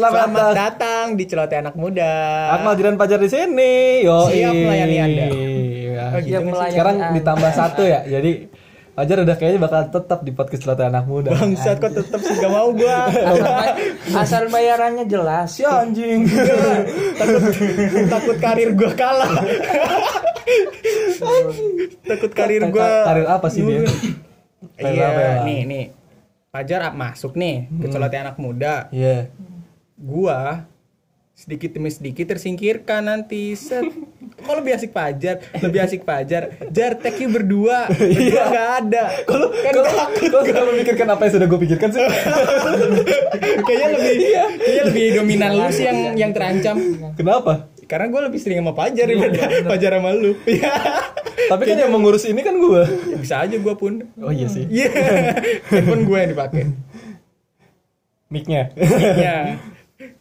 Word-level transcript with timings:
Selamat 0.00 0.16
Selamat 0.16 0.40
datang. 0.40 0.56
datang 0.56 1.06
di 1.12 1.24
Celoteh 1.28 1.58
Anak 1.60 1.76
Muda. 1.76 2.12
Akmal 2.56 2.72
Jiran 2.72 2.96
Pajar 2.96 3.20
di 3.20 3.28
sini. 3.28 4.00
Yo. 4.00 4.32
Siap 4.32 4.54
melayani 4.56 4.96
Anda. 4.96 5.26
Oh, 5.28 6.18
gitu 6.18 6.32
sih? 6.32 6.48
melayani 6.48 6.72
Sekarang 6.72 6.96
Anda. 6.98 7.14
ditambah 7.20 7.50
satu 7.52 7.82
ya. 7.84 8.00
Jadi 8.08 8.32
Pajar 8.90 9.16
udah 9.20 9.36
kayaknya 9.36 9.60
bakal 9.60 9.80
tetap 9.86 10.18
di 10.20 10.32
podcast 10.32 10.62
Celoteh 10.64 10.88
Anak 10.88 11.04
Muda. 11.04 11.30
Bangsat 11.30 11.76
kok 11.78 11.92
tetap 11.92 12.20
sih 12.20 12.32
gak 12.32 12.48
mau 12.48 12.72
gua. 12.72 12.96
asal, 13.28 13.44
bay- 13.44 13.76
asal 14.10 14.42
bayarannya 14.48 15.04
jelas 15.04 15.52
Si 15.52 15.62
anjing. 15.62 16.24
takut 17.20 17.42
takut 18.08 18.36
karir 18.40 18.72
gua 18.72 18.92
kalah. 18.96 19.32
takut 22.02 22.32
karir 22.32 22.62
gua. 22.68 22.88
Karir 23.04 23.26
apa 23.28 23.46
sih 23.52 23.60
dia? 23.62 23.84
Iya, 24.80 25.08
ya, 25.12 25.30
nih 25.44 25.60
nih. 25.68 25.84
Pajar 26.50 26.88
masuk 26.90 27.36
nih 27.36 27.68
ke 27.68 27.86
Celoteh 27.86 28.20
Anak 28.20 28.40
Muda. 28.40 28.88
Iya. 28.90 29.28
Gua 30.00 30.64
sedikit 31.40 31.72
demi 31.72 31.88
sedikit 31.88 32.36
tersingkirkan 32.36 33.08
nanti 33.08 33.56
set. 33.56 33.84
Kok 34.44 34.56
lebih 34.56 34.72
asik 34.72 34.96
pajar 34.96 35.44
lebih 35.60 35.84
asik 35.84 36.00
pajar 36.08 36.56
jar 36.72 36.96
tag 36.96 37.16
you 37.20 37.28
berdua. 37.28 37.92
Berdua 37.92 38.42
nggak 38.48 38.68
ada. 38.84 39.04
Kalau 39.28 39.48
kan 39.52 39.72
kalau 39.76 39.88
kalau 40.16 40.44
sudah 40.48 40.64
memikirkan 40.72 41.08
apa 41.12 41.22
yang 41.28 41.32
sudah 41.36 41.46
gue 41.48 41.60
pikirkan 41.60 41.88
sih. 41.92 42.00
kayaknya 43.68 43.88
lebih 44.00 44.14
kayaknya 44.64 44.82
lebih 44.88 45.06
dominan 45.20 45.50
lu 45.60 45.68
sih 45.68 45.84
yang 45.84 45.98
yang 46.16 46.30
terancam. 46.32 46.76
Kenapa? 47.16 47.68
karena 47.90 48.06
gue 48.06 48.20
lebih 48.30 48.38
sering 48.38 48.62
sama 48.62 48.70
Pajar 48.70 49.02
daripada 49.10 49.66
Pajar 49.66 49.90
sama 49.98 50.14
lu. 50.14 50.38
Iya. 50.46 50.70
Tapi 51.50 51.62
kan 51.66 51.74
yang 51.82 51.90
mengurus 51.90 52.22
ini 52.22 52.38
kan 52.46 52.54
gue. 52.54 52.82
Ya, 52.86 53.16
bisa 53.18 53.34
aja 53.42 53.56
gue 53.58 53.74
pun. 53.74 54.06
Oh 54.22 54.30
iya 54.30 54.46
sih. 54.46 54.62
iya. 54.70 54.86
Handphone 55.66 56.06
gue 56.06 56.18
yang 56.22 56.30
dipakai. 56.30 56.70
Mic-nya. 58.30 58.70
ya 59.18 59.58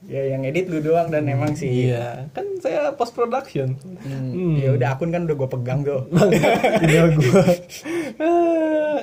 ya 0.09 0.21
yang 0.33 0.41
edit 0.41 0.65
lu 0.67 0.81
doang 0.81 1.13
dan 1.13 1.29
emang 1.29 1.53
sih. 1.53 1.89
Iya, 1.89 2.25
kan 2.33 2.45
saya 2.57 2.89
post 2.97 3.13
production. 3.13 3.77
Hmm, 4.01 4.57
ya 4.57 4.73
udah 4.73 4.97
akun 4.97 5.13
kan 5.13 5.29
udah 5.29 5.37
gue 5.37 5.49
pegang 5.53 5.85
tuh 5.85 6.09
Tinggal 6.81 7.07
gua. 7.13 7.45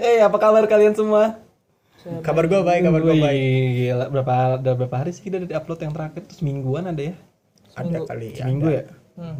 eh, 0.02 0.18
apa 0.18 0.36
kabar 0.36 0.66
kalian 0.66 0.98
semua? 0.98 1.38
kabar 2.22 2.46
gue 2.46 2.60
baik 2.62 2.86
kabar 2.86 3.02
gue 3.02 3.16
baik. 3.18 3.66
Gila, 3.82 4.04
berapa 4.14 4.34
udah 4.62 4.74
berapa 4.78 4.96
hari 4.98 5.10
sih 5.10 5.26
kita 5.26 5.42
dari 5.42 5.54
upload 5.54 5.82
yang 5.82 5.94
terakhir? 5.94 6.22
Terus 6.26 6.42
mingguan 6.42 6.86
ada 6.86 7.02
ya? 7.02 7.14
ada 7.76 7.98
kali 8.08 8.32
ya 8.32 8.46
Seminggu 8.46 8.68
ya? 8.72 8.84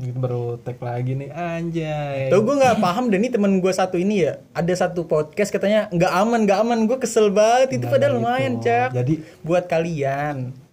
Gitu 0.03 0.17
baru 0.19 0.57
tag 0.61 0.81
lagi 0.81 1.15
nih. 1.15 1.31
Anjay. 1.31 2.33
Tuh 2.33 2.43
gue 2.43 2.55
nggak 2.59 2.81
paham 2.83 3.13
dan 3.13 3.23
ini 3.23 3.31
temen 3.31 3.63
gue 3.63 3.71
satu 3.71 4.01
ini 4.01 4.25
ya. 4.27 4.43
Ada 4.51 4.89
satu 4.89 5.07
podcast 5.07 5.53
katanya 5.53 5.87
nggak 5.95 6.13
aman 6.17 6.41
nggak 6.43 6.59
aman. 6.65 6.79
Gue 6.91 6.99
kesel 6.99 7.31
banget. 7.31 7.79
Itu 7.79 7.87
padahal 7.87 8.19
lumayan 8.19 8.59
cak. 8.59 8.97
Jadi 8.97 9.21
buat 9.47 9.69
kalian 9.71 10.66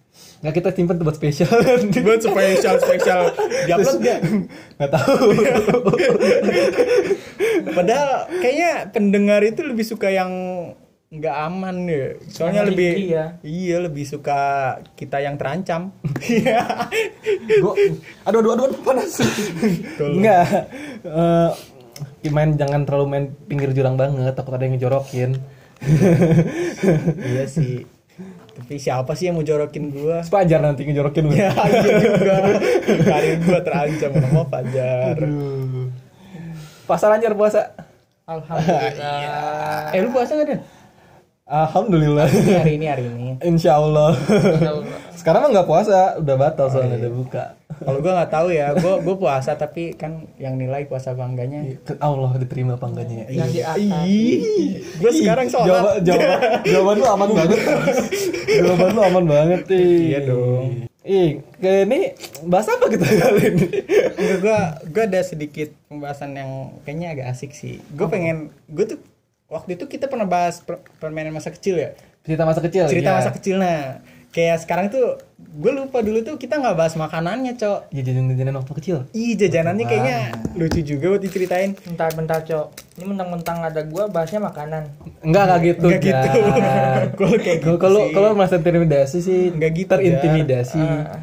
nggak 0.44 0.60
kita 0.60 0.70
simpen 0.76 1.00
buat 1.00 1.16
spesial. 1.16 1.48
buat 2.04 2.20
spesial 2.20 2.76
spesial 2.76 3.32
diupload 3.64 3.98
gak? 4.04 4.20
Nggak 4.76 4.90
tahu. 4.92 5.18
Padahal 7.72 8.28
kayaknya 8.44 8.72
pendengar 8.92 9.40
itu 9.40 9.64
lebih 9.64 9.88
suka 9.88 10.12
yang 10.12 10.28
nggak 11.08 11.36
aman 11.48 11.88
ya. 11.88 12.20
Soalnya 12.28 12.68
lebih 12.68 12.92
ya. 13.08 13.40
iya 13.40 13.80
lebih 13.80 14.04
suka 14.04 14.76
kita 15.00 15.24
yang 15.24 15.40
terancam. 15.40 15.96
Iya. 16.20 16.60
Gua, 17.64 17.72
aduh, 18.28 18.40
aduh, 18.44 18.52
aduh, 18.68 18.80
panas. 18.84 19.24
Enggak. 19.96 20.68
Eh, 21.08 22.28
main 22.28 22.52
jangan 22.60 22.84
terlalu 22.84 23.06
main 23.08 23.24
pinggir 23.48 23.72
jurang 23.72 23.96
banget, 23.96 24.36
takut 24.36 24.52
ada 24.52 24.64
yang 24.68 24.76
ngejorokin. 24.76 25.40
iya 27.32 27.44
sih. 27.48 27.93
Tapi 28.54 28.74
siapa 28.78 29.12
sih 29.18 29.26
yang 29.28 29.36
mau 29.36 29.42
jorokin 29.42 29.90
gua? 29.90 30.22
Sepajar 30.22 30.62
nanti 30.62 30.86
ngejorokin 30.86 31.26
gue. 31.26 31.36
Ya 31.42 31.50
iya 31.50 31.94
juga. 31.98 32.36
Karir 33.02 33.36
gua 33.42 33.60
terancam 33.66 34.10
sama 34.14 34.42
Fajar. 34.46 35.14
Aduh. 35.18 35.90
Pasar 36.86 37.10
anjar 37.18 37.34
puasa. 37.34 37.74
alhamdulillah 38.24 39.92
Eh 39.96 40.00
lu 40.00 40.08
puasa 40.08 40.32
nggak 40.32 40.48
Dan? 40.48 40.60
Alhamdulillah. 41.44 42.24
Hari 42.24 42.80
ini 42.80 42.86
hari 42.88 43.04
ini. 43.04 43.36
Insya 43.52 43.76
Allah. 43.76 44.16
Sekarang 45.12 45.44
mah 45.44 45.50
nggak 45.52 45.68
puasa, 45.68 46.16
udah 46.16 46.36
batal 46.40 46.72
soalnya 46.72 46.96
udah 47.04 47.12
buka. 47.12 47.44
Kalau 47.84 48.00
gua 48.00 48.12
nggak 48.16 48.32
tahu 48.32 48.48
ya, 48.48 48.72
gua 48.72 49.04
gua 49.04 49.16
puasa 49.20 49.52
tapi 49.52 49.92
kan 49.92 50.24
yang 50.40 50.56
nilai 50.56 50.88
puasa 50.88 51.12
bangganya. 51.12 51.76
Ke- 51.84 52.00
Allah 52.00 52.32
diterima 52.40 52.80
apa 52.80 52.88
enggaknya 52.88 53.28
ya? 53.28 53.44
yang 53.44 53.50
di 53.52 53.60
atas 53.60 54.00
gua 54.96 55.10
sekarang 55.12 55.46
sholat. 55.52 55.68
Jawaban, 55.68 55.94
jawaban, 56.00 56.40
jawaban 56.64 56.94
lu 56.96 57.04
aman 57.12 57.28
banget. 57.36 57.58
jawaban 58.48 58.88
lu 58.88 59.00
aman 59.04 59.24
banget 59.28 59.62
ih. 59.68 60.00
Iya 60.16 60.20
dong. 60.24 60.66
Ih, 61.04 61.30
kayak 61.60 61.80
ini 61.84 62.00
bahas 62.48 62.72
apa 62.72 62.88
kita 62.88 63.04
kali 63.04 63.40
ini? 63.52 63.66
Enggak, 64.16 64.40
gua 64.40 64.58
gua 64.88 65.02
ada 65.12 65.20
sedikit 65.20 65.68
pembahasan 65.92 66.32
yang 66.40 66.72
kayaknya 66.88 67.08
agak 67.12 67.26
asik 67.36 67.52
sih. 67.52 67.84
Gue 67.92 68.08
pengen, 68.08 68.48
gue 68.72 68.96
tuh 68.96 68.98
waktu 69.48 69.76
itu 69.76 69.84
kita 69.86 70.08
pernah 70.08 70.24
bahas 70.24 70.60
per- 70.60 70.82
permainan 70.98 71.32
masa 71.32 71.50
kecil 71.50 71.76
ya. 71.76 71.90
Cerita 72.24 72.42
masa 72.42 72.60
kecil. 72.60 72.88
Cerita 72.88 73.10
iya. 73.12 73.18
masa 73.20 73.30
kecil 73.30 73.56
nah. 73.60 74.00
Kayak 74.34 74.66
sekarang 74.66 74.90
tuh 74.90 75.14
gue 75.38 75.70
lupa 75.70 76.02
dulu 76.02 76.18
tuh 76.26 76.34
kita 76.34 76.58
nggak 76.58 76.74
bahas 76.74 76.98
makanannya, 76.98 77.54
Cok. 77.54 77.94
Iya 77.94 78.02
jajan-jajanan 78.02 78.54
waktu 78.58 78.72
kecil. 78.82 78.96
Ih, 79.14 79.38
jajanannya 79.38 79.86
kayaknya 79.86 80.18
lucu 80.58 80.82
juga 80.82 81.14
buat 81.14 81.22
diceritain. 81.22 81.78
bentar 81.78 82.10
bentar 82.18 82.42
cok 82.42 82.66
ini 82.98 83.14
mentang-mentang 83.14 83.62
ada 83.62 83.86
gua 83.86 84.10
bahasnya 84.10 84.42
makanan 84.42 84.90
Enggak 85.22 85.42
enggak 85.46 85.60
gitu. 85.62 85.86
Enggak 85.86 86.02
gitu. 86.02 86.28
Kalau 87.14 87.36
kayak 87.46 87.58
gitu 87.62 87.76
Kalau 87.78 88.02
kalau 88.10 88.28
merasa 88.34 88.58
terintimidasi 88.58 89.18
sih 89.22 89.54
Enggak 89.54 89.70
gitu, 89.78 89.94
terintimidasi. 89.94 90.82
Ah. 90.82 91.14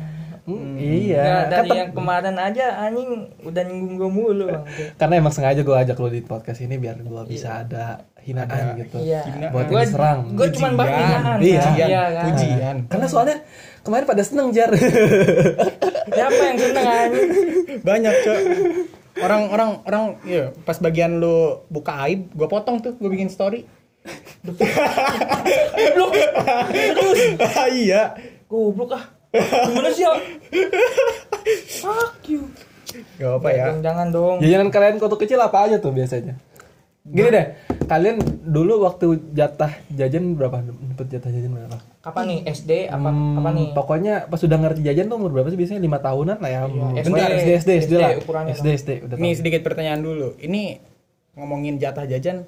Hmm, 0.42 0.74
iya. 0.74 1.46
dari 1.52 1.70
Kan- 1.70 1.78
yang 1.78 1.92
kemarin 1.94 2.34
aja 2.34 2.80
anjing 2.82 3.30
udah 3.46 3.62
nyinggung 3.62 3.96
gua 3.96 4.10
mulu 4.10 4.46
bang 4.50 4.66
karena 4.98 5.14
emang 5.22 5.30
sengaja 5.30 5.62
gue 5.62 5.76
ajak 5.78 5.94
lo 5.96 6.10
di 6.10 6.26
podcast 6.26 6.66
ini 6.66 6.82
biar 6.82 6.98
gue 6.98 7.22
bisa 7.30 7.62
ada 7.62 8.02
hinaan 8.22 8.78
gitu. 8.78 8.98
Iya. 9.02 9.22
Buat 9.50 9.66
gua 9.70 9.82
diserang 9.82 10.20
gua 10.38 10.48
cuman 10.50 10.72
Pujian. 10.72 10.80
bahinaan 10.80 11.38
Iya. 11.42 11.62
Pujian, 11.62 11.88
iya 11.90 12.04
kan? 12.06 12.26
pujian. 12.30 12.76
karena 12.88 13.08
soalnya 13.10 13.38
kemarin 13.82 14.06
pada 14.06 14.24
seneng 14.24 14.48
jar. 14.54 14.72
Siapa 16.16 16.42
yang 16.44 16.58
seneng 16.60 16.86
anjing? 16.86 17.30
Banyak, 17.82 18.14
Cok. 18.26 18.40
Orang-orang 19.22 19.70
orang 19.86 20.04
ya 20.26 20.44
pas 20.66 20.78
bagian 20.80 21.18
lu 21.20 21.66
buka 21.68 21.94
aib, 22.08 22.32
gue 22.32 22.48
potong 22.48 22.78
tuh, 22.82 22.94
gue 22.98 23.10
bikin 23.10 23.30
story. 23.30 23.66
iya. 27.72 28.18
goblok 28.50 28.98
ah. 28.98 29.04
Gimana 29.32 29.90
sih 29.96 30.04
ya 30.04 30.12
fuck 31.82 32.20
you. 32.28 32.44
Gak 33.16 33.40
apa 33.40 33.50
ya. 33.56 33.66
jangan 33.80 34.12
dong. 34.12 34.38
Jajanan 34.44 34.68
kalian 34.68 35.00
waktu 35.00 35.18
kecil 35.24 35.40
apa 35.40 35.58
aja 35.70 35.78
tuh 35.80 35.96
biasanya? 35.96 36.36
Gini 37.08 37.30
deh 37.32 37.46
kalian 37.92 38.24
dulu 38.48 38.88
waktu 38.88 39.20
jatah 39.36 39.84
jajan 39.92 40.40
berapa? 40.40 40.64
Dapat 40.64 41.08
jatah 41.12 41.28
jajan 41.28 41.52
berapa? 41.52 41.76
Kapan 42.00 42.24
nih? 42.32 42.40
SD 42.48 42.72
apa 42.88 43.12
Hmm, 43.12 43.44
apa 43.44 43.50
nih? 43.52 43.68
pokoknya 43.76 44.14
pas 44.32 44.40
sudah 44.40 44.56
ngerti 44.56 44.80
jajan 44.88 45.12
tuh 45.12 45.20
umur 45.20 45.36
berapa 45.36 45.52
sih? 45.52 45.60
Biasanya 45.60 45.84
lima 45.84 46.00
tahunan 46.00 46.40
lah 46.40 46.50
ya. 46.50 46.62
Iya, 46.72 47.04
bentar 47.04 47.30
SD, 47.36 47.50
SD 47.52 47.52
SD 47.60 47.72
SD 47.84 47.94
lah. 48.00 48.12
SD 48.48 48.68
SD 48.80 48.90
udah 49.04 49.16
Nih 49.20 49.34
sedikit 49.36 49.62
pertanyaan 49.68 50.00
dulu. 50.00 50.40
Ini 50.40 50.80
ngomongin 51.36 51.84
jatah 51.84 52.08
jajan, 52.08 52.48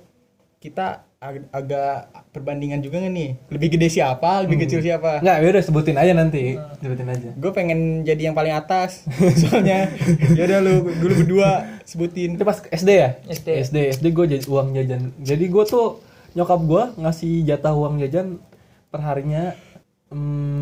kita 0.63 1.03
ag- 1.23 1.47
agak 1.50 1.94
perbandingan 2.29 2.79
juga 2.79 3.00
nggak 3.00 3.13
nih? 3.13 3.29
Lebih 3.47 3.67
gede 3.72 3.88
siapa, 3.89 4.44
lebih 4.44 4.59
kecil 4.61 4.79
siapa? 4.79 5.19
nggak 5.19 5.38
ya 5.38 5.47
udah 5.50 5.63
sebutin 5.63 5.95
aja 5.95 6.11
nanti 6.11 6.59
sebutin 6.78 7.07
aja 7.07 7.29
Gue 7.34 7.51
pengen 7.51 8.03
jadi 8.03 8.28
yang 8.28 8.35
paling 8.35 8.51
atas. 8.51 9.07
Soalnya 9.41 9.88
ya 10.35 10.44
udah 10.44 10.59
lu 10.59 10.73
dulu 10.94 11.13
berdua 11.23 11.50
sebutin. 11.83 12.35
itu 12.35 12.44
pas 12.44 12.59
SD 12.62 12.89
ya 12.91 13.09
SD. 13.25 13.47
SD 13.63 13.78
SD 13.95 14.06
gue 14.09 14.25
jadi 14.29 14.44
uang 14.45 14.67
jajan 14.73 15.01
jadi 15.17 15.45
gue 15.45 15.63
tuh 15.63 16.03
nyokap 16.33 16.59
gue 16.59 16.83
ngasih 16.97 17.45
jatah 17.45 17.72
uang 17.72 17.97
jajan 18.00 18.41
perharinya 18.89 19.56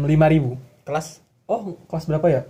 lima 0.04 0.28
ribu 0.28 0.56
Kelas 0.82 1.20
oh 1.44 1.76
kelas 1.86 2.06
berapa 2.06 2.28
ya 2.28 2.42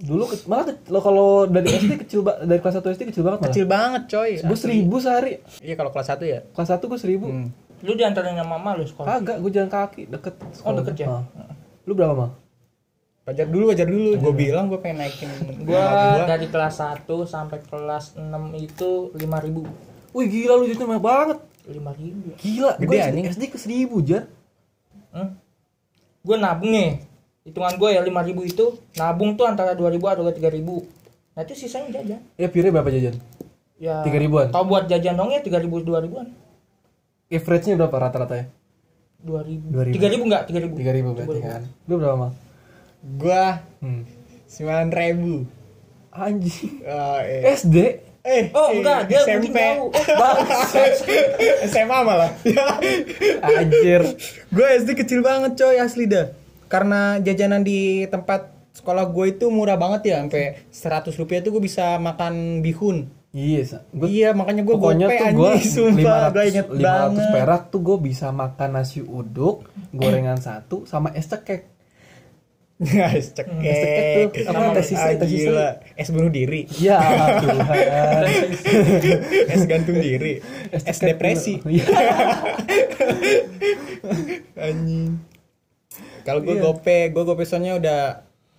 dulu 0.00 0.24
ke- 0.26 0.44
malah 0.44 0.64
ke- 0.66 0.80
lo 0.86 0.98
kalau 0.98 1.28
dari 1.44 1.68
SD 1.78 1.92
kecil 2.00 2.20
ba- 2.20 2.40
dari 2.40 2.56
kelas 2.56 2.74
1 2.74 2.88
SD 2.90 3.02
kecil 3.06 3.22
banget 3.22 3.38
malah 3.38 3.46
kecil 3.46 3.64
banget, 3.66 4.02
coy. 4.08 4.30
gue 4.40 4.58
seribu 4.58 4.96
sehari 4.96 5.32
Iya 5.58 5.74
kalau 5.74 5.90
kelas 5.90 6.08
1 6.10 6.24
ya. 6.24 6.40
kelas 6.48 6.68
1 6.70 6.80
gue 6.82 6.98
seribu 6.98 7.26
Hmm. 7.26 7.48
lu 7.80 7.92
diantarin 7.92 8.34
sama 8.34 8.54
mama 8.54 8.74
lu 8.74 8.84
sekolah 8.84 9.08
kagak 9.14 9.36
gue 9.38 9.50
jalan 9.50 9.68
kaki 9.68 10.02
deket 10.06 10.34
Oh, 10.60 10.72
deket 10.74 10.94
ya? 10.98 11.08
Ah. 11.10 11.24
lu 11.82 11.92
berapa 11.92 12.14
mal 12.14 12.30
Wajar 13.20 13.46
dulu, 13.46 13.68
wajar 13.68 13.84
dulu. 13.84 14.16
Gue 14.16 14.34
bilang 14.34 14.66
gue 14.66 14.76
pengen 14.76 15.04
naikin 15.04 15.28
gua 15.68 15.78
nama 15.78 16.26
dari 16.26 16.46
kelas 16.46 16.80
1 16.80 17.04
sampai 17.24 17.60
kelas 17.62 18.16
6 18.16 18.26
itu 18.58 18.90
5000 19.12 19.70
wih 20.10 20.26
gila 20.26 20.54
lu 20.54 20.64
jajan 20.66 20.88
banyak 20.88 21.04
banget 21.04 21.38
5000 21.62 22.34
gila 22.36 22.70
Gede, 22.74 22.86
gue 22.86 22.96
anjing. 22.98 23.26
SD 23.28 23.42
ke 23.46 23.56
seribu 23.56 24.00
jar 24.00 24.24
hmm? 25.12 25.28
gua 26.20 26.36
nabung 26.36 26.68
nih 26.70 27.04
hitungan 27.50 27.74
gua 27.74 27.90
ya 27.90 28.00
5000 28.00 28.14
itu 28.46 28.66
nabung 28.94 29.34
tuh 29.34 29.44
antara 29.44 29.74
2000 29.74 29.98
atau 29.98 30.22
3000 30.24 31.34
nah 31.34 31.42
itu 31.42 31.54
sisanya 31.54 31.88
jajan 31.92 32.20
ya 32.34 32.46
pire 32.46 32.70
berapa 32.70 32.88
jajan 32.88 33.18
ya 33.76 34.00
3000-an? 34.02 34.48
tau 34.50 34.64
buat 34.64 34.86
jajan 34.86 35.14
dong 35.14 35.30
ya 35.30 35.40
3000 35.40 35.66
2000an 35.66 36.26
average 37.28 37.64
nya 37.66 37.74
berapa 37.76 37.96
rata-rata 37.98 38.34
ya 38.36 38.46
2000 39.20 39.68
2000. 39.68 39.98
3000 39.98 40.26
enggak 40.26 40.42
3000 40.46 40.78
tiga 40.78 40.92
ribu 40.92 41.08
berarti 41.12 41.40
kan 41.40 41.62
lu 41.84 41.94
berapa 41.98 42.16
mal 42.16 42.32
Gua 43.00 43.64
Hmm. 43.80 44.04
sembilan 44.44 44.92
ribu. 44.92 45.48
Anjing. 46.12 46.84
Oh, 46.84 47.16
eh. 47.16 47.48
SD. 47.48 47.76
eh, 48.20 48.52
Oh 48.52 48.68
eh, 48.68 48.76
enggak, 48.76 49.08
dia 49.08 49.24
SMP. 49.24 49.56
tahu. 49.56 49.88
Oh, 50.20 50.36
SMA 51.64 51.98
malah. 52.04 52.28
Anjir. 53.40 54.02
gue 54.46 54.66
SD 54.76 54.92
kecil 54.94 55.22
banget 55.22 55.56
coy 55.56 55.80
asli 55.80 56.04
dah. 56.04 56.28
Karena 56.70 57.18
jajanan 57.18 57.66
di 57.66 58.06
tempat 58.06 58.46
sekolah 58.70 59.10
gue 59.10 59.34
itu 59.34 59.50
murah 59.50 59.74
banget 59.74 60.14
ya, 60.14 60.16
sampai 60.22 60.62
100 60.70 61.18
rupiah 61.18 61.42
tuh 61.42 61.58
gue 61.58 61.62
bisa 61.66 61.98
makan 61.98 62.62
bihun. 62.62 63.10
Iya, 63.30 63.62
Sa. 63.62 63.78
Gua, 63.90 64.06
iya, 64.10 64.34
makanya 64.34 64.62
gue 64.62 64.74
pokoknya 64.74 65.06
gope 65.06 65.18
tuh 65.18 65.30
gue 65.34 65.52
sumpah, 65.62 66.34
gue 66.34 66.44
inget 66.50 66.66
500, 66.66 66.78
500 66.78 66.82
banget. 66.82 67.26
perak 67.30 67.62
tuh 67.70 67.80
gue 67.82 67.96
bisa 68.02 68.26
makan 68.30 68.70
nasi 68.74 69.02
uduk, 69.02 69.66
gorengan 69.90 70.38
satu, 70.38 70.82
sama 70.82 71.14
es 71.14 71.30
cekek. 71.30 71.62
es 73.14 73.30
cekek 73.30 73.54
cekek. 73.54 74.26
tuh, 74.34 74.46
apa, 74.50 74.74
tes 74.74 74.86
sisa, 74.88 75.06
Ah, 75.06 75.14
tes 75.14 75.28
sisa. 75.30 75.46
gila. 75.46 75.68
Es 75.94 76.08
bunuh 76.10 76.32
diri. 76.32 76.66
Ya 76.82 76.98
Tuhan. 77.38 78.24
es 79.54 79.62
gantung 79.66 79.98
diri. 79.98 80.42
Es, 80.74 80.82
cekek 80.86 80.98
depresi. 80.98 81.62
Iya. 81.62 81.86
Anjing. 84.58 85.29
Kalau 86.20 86.40
gue 86.40 86.52
Iya. 86.52 86.62
gope, 86.62 86.98
gue 87.08 87.22
gope 87.22 87.42
soalnya 87.42 87.74
udah 87.74 88.00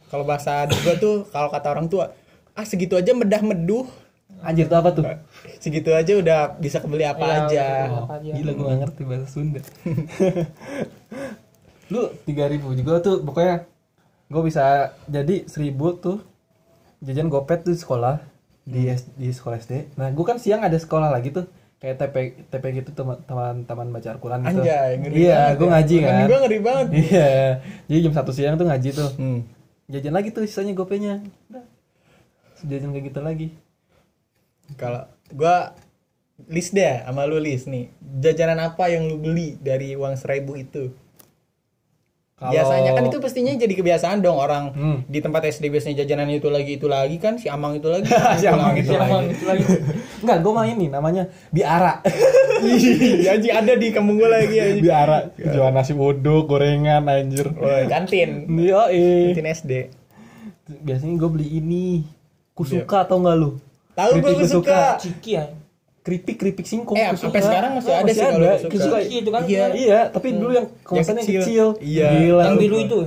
kalau 0.08 0.24
bahasa 0.24 0.66
gue 0.66 0.96
tuh 0.98 1.16
kalau 1.28 1.48
kata 1.48 1.68
orang 1.70 1.88
tua, 1.88 2.12
ah 2.52 2.64
segitu 2.64 2.94
aja 2.94 3.12
medah 3.12 3.42
meduh, 3.42 3.86
Anjir 4.42 4.66
tuh 4.66 4.76
apa 4.76 4.90
tuh? 4.92 5.06
segitu 5.58 5.92
aja 5.92 6.14
udah 6.16 6.40
bisa 6.56 6.78
kebeli 6.78 7.04
apa 7.04 7.22
Iya, 7.22 7.38
aja. 7.44 7.66
Oh, 7.88 7.98
Apa 8.04 8.18
aja. 8.18 8.32
gila 8.34 8.52
gue 8.52 8.66
gak 8.66 8.80
ngerti 8.82 9.02
bahasa 9.04 9.28
Sunda. 9.28 9.62
Lu 11.88 12.02
3000 12.24 12.58
juga 12.74 13.00
tuh 13.00 13.22
pokoknya 13.22 13.68
gue 14.28 14.42
bisa 14.42 14.64
jadi 15.06 15.44
1000 15.46 15.70
tuh 15.98 16.18
jajan 17.00 17.28
gopet 17.28 17.62
tuh 17.62 17.72
di 17.72 17.80
sekolah 17.80 18.16
di 18.64 18.88
S- 18.88 19.12
di 19.14 19.30
sekolah 19.30 19.58
SD. 19.58 19.74
Nah, 19.96 20.08
gue 20.08 20.24
kan 20.24 20.38
siang 20.38 20.62
ada 20.62 20.76
sekolah 20.76 21.10
lagi 21.10 21.30
tuh 21.30 21.46
kayak 21.82 21.98
TP 21.98 22.16
TP 22.54 22.64
gitu 22.78 22.94
teman 22.94 23.66
teman 23.66 23.88
baca 23.90 24.14
Al-Qur'an 24.14 24.46
gitu. 24.46 24.62
Anjay, 24.62 25.02
ngeri 25.02 25.14
Iya, 25.26 25.58
gue 25.58 25.66
ya. 25.66 25.72
ngaji 25.74 25.96
kan. 25.98 26.14
Gue 26.30 26.40
ngeri 26.46 26.60
banget. 26.62 26.88
Iya. 26.94 27.30
Jadi 27.90 28.00
jam 28.06 28.14
1 28.14 28.38
siang 28.38 28.56
tuh 28.56 28.68
ngaji 28.70 28.90
tuh. 28.94 29.12
Hmm. 29.18 29.40
Jajan 29.90 30.14
lagi 30.14 30.30
tuh 30.30 30.46
sisanya 30.46 30.78
gopenya. 30.78 31.26
Udah. 31.50 31.66
Jajan 32.64 32.94
kayak 32.94 33.06
gitu 33.10 33.20
lagi. 33.20 33.48
Kalau 34.78 35.04
gua 35.34 35.74
list 36.48 36.72
deh 36.72 37.02
sama 37.04 37.26
lu 37.26 37.42
list 37.42 37.66
nih. 37.68 37.90
Jajanan 38.00 38.62
apa 38.62 38.88
yang 38.88 39.10
lu 39.10 39.18
beli 39.18 39.58
dari 39.58 39.98
uang 39.98 40.16
seribu 40.16 40.56
itu? 40.56 40.94
Kalau- 42.42 42.50
Biasanya 42.52 42.92
kan 42.92 43.04
itu 43.06 43.18
pastinya 43.18 43.54
jadi 43.54 43.70
kebiasaan 43.72 44.18
dong 44.20 44.34
orang 44.36 44.74
Hmm. 44.74 44.98
di 45.06 45.22
tempat 45.22 45.46
SD 45.46 45.70
biasanya 45.70 46.02
jajanan 46.02 46.26
itu 46.28 46.50
lagi 46.50 46.74
itu 46.74 46.90
lagi 46.90 47.16
kan 47.16 47.38
si 47.38 47.46
Amang 47.48 47.78
itu 47.78 47.86
lagi. 47.86 48.10
Si 48.42 48.50
Amang 48.50 48.74
itu 48.74 48.90
Iya, 48.90 49.00
lagi. 49.00 49.30
Itu 49.30 49.46
lagi. 49.46 49.64
Enggak, 50.20 50.38
gue 50.40 50.52
main 50.52 50.76
nih 50.76 50.90
namanya 50.90 51.24
biara. 51.48 52.02
Iya, 52.62 53.34
anjing 53.36 53.54
ada 53.56 53.74
di 53.74 53.90
kampung 53.90 54.18
gua 54.18 54.30
lagi 54.32 54.54
anjing. 54.56 54.82
biara 54.84 55.30
jual 55.36 55.70
nasi 55.70 55.94
uduk 55.94 56.46
gorengan 56.48 57.06
anjir 57.06 57.50
Woi, 57.52 57.86
kantin. 57.86 58.46
iya 58.52 58.86
eh 58.88 59.34
Kantin 59.34 59.48
SD. 59.48 59.72
biasanya 60.80 61.14
gue 61.16 61.30
beli 61.32 61.48
ini 61.56 62.06
kusuka 62.54 63.04
atau 63.04 63.18
enggak 63.18 63.36
lu 63.36 63.50
Tahu 63.92 64.10
gua 64.14 64.22
Keripik 64.24 64.38
Kusuka. 64.46 64.82
Ciki 64.98 65.32
ya. 65.36 65.46
Keripik 66.02 66.36
keripik 66.36 66.66
singkong 66.66 66.94
Eh, 66.94 67.10
Kusuka. 67.10 67.24
sampai 67.28 67.42
sekarang 67.42 67.72
masih 67.76 67.94
ada 67.94 68.10
sih 68.10 68.20
kalau 68.20 68.40
Kusuka. 68.52 68.70
Kusuka. 68.70 68.98
Ciki 69.02 69.18
itu 69.18 69.30
kan. 69.30 69.42
Iya. 69.44 69.66
iya 69.72 70.00
tapi 70.08 70.28
dulu 70.32 70.52
yang 70.52 70.68
kemasannya 70.82 71.22
kecil. 71.22 71.42
kecil, 71.42 71.66
Iya. 71.80 72.08
Gila, 72.12 72.44
Yang 72.44 72.58
biru 72.60 72.78
itu. 72.80 73.00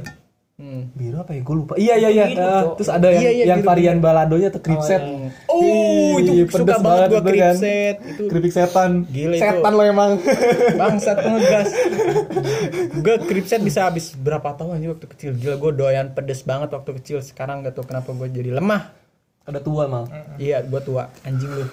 Hmm. 0.54 0.86
biru 0.94 1.18
apa 1.18 1.34
ya 1.34 1.42
gue 1.42 1.56
lupa 1.56 1.74
iya 1.74 1.94
iya 1.98 2.10
iya 2.12 2.24
Biru, 2.30 2.38
Cok. 2.38 2.74
terus 2.78 2.86
ada 2.88 3.10
yang 3.10 3.18
Iya, 3.18 3.30
iya, 3.32 3.44
yang 3.44 3.58
biru, 3.58 3.68
varian 3.68 3.98
baladonya 3.98 4.48
tuh 4.48 4.62
kripset 4.62 5.02
Oh, 5.50 6.14
itu 6.14 6.30
Ih, 6.32 6.46
suka 6.46 6.62
pedes 6.64 6.78
banget 6.78 7.08
gua 7.08 7.10
tuh 7.10 7.18
kan. 7.18 7.26
kripset. 7.26 7.96
Itu 7.98 8.22
keripik 8.24 8.52
setan 8.54 8.90
Gila 9.04 9.34
itu. 9.34 9.42
setan 9.42 9.72
lo 9.72 9.82
emang 9.82 10.10
bangsat 10.80 11.16
ngegas. 11.20 11.68
gue 12.94 13.14
kripset 13.20 13.60
bisa 13.60 13.80
habis 13.84 14.14
berapa 14.14 14.46
tahun 14.52 14.78
aja 14.78 14.86
waktu 14.88 15.06
kecil. 15.08 15.30
Gila 15.34 15.56
gue 15.58 15.72
doyan 15.74 16.06
pedes 16.08 16.40
banget 16.40 16.70
waktu 16.70 16.90
kecil. 16.94 17.18
Sekarang 17.18 17.60
gak 17.60 17.74
tau 17.74 17.82
kenapa 17.82 18.14
gue 18.14 18.28
jadi 18.30 18.54
lemah. 18.54 18.94
Ada 19.44 19.60
tua 19.60 19.84
mal 19.84 20.04
Iya, 20.36 20.60
gue 20.62 20.80
tua. 20.80 21.08
Anjing 21.22 21.50
lu. 21.50 21.64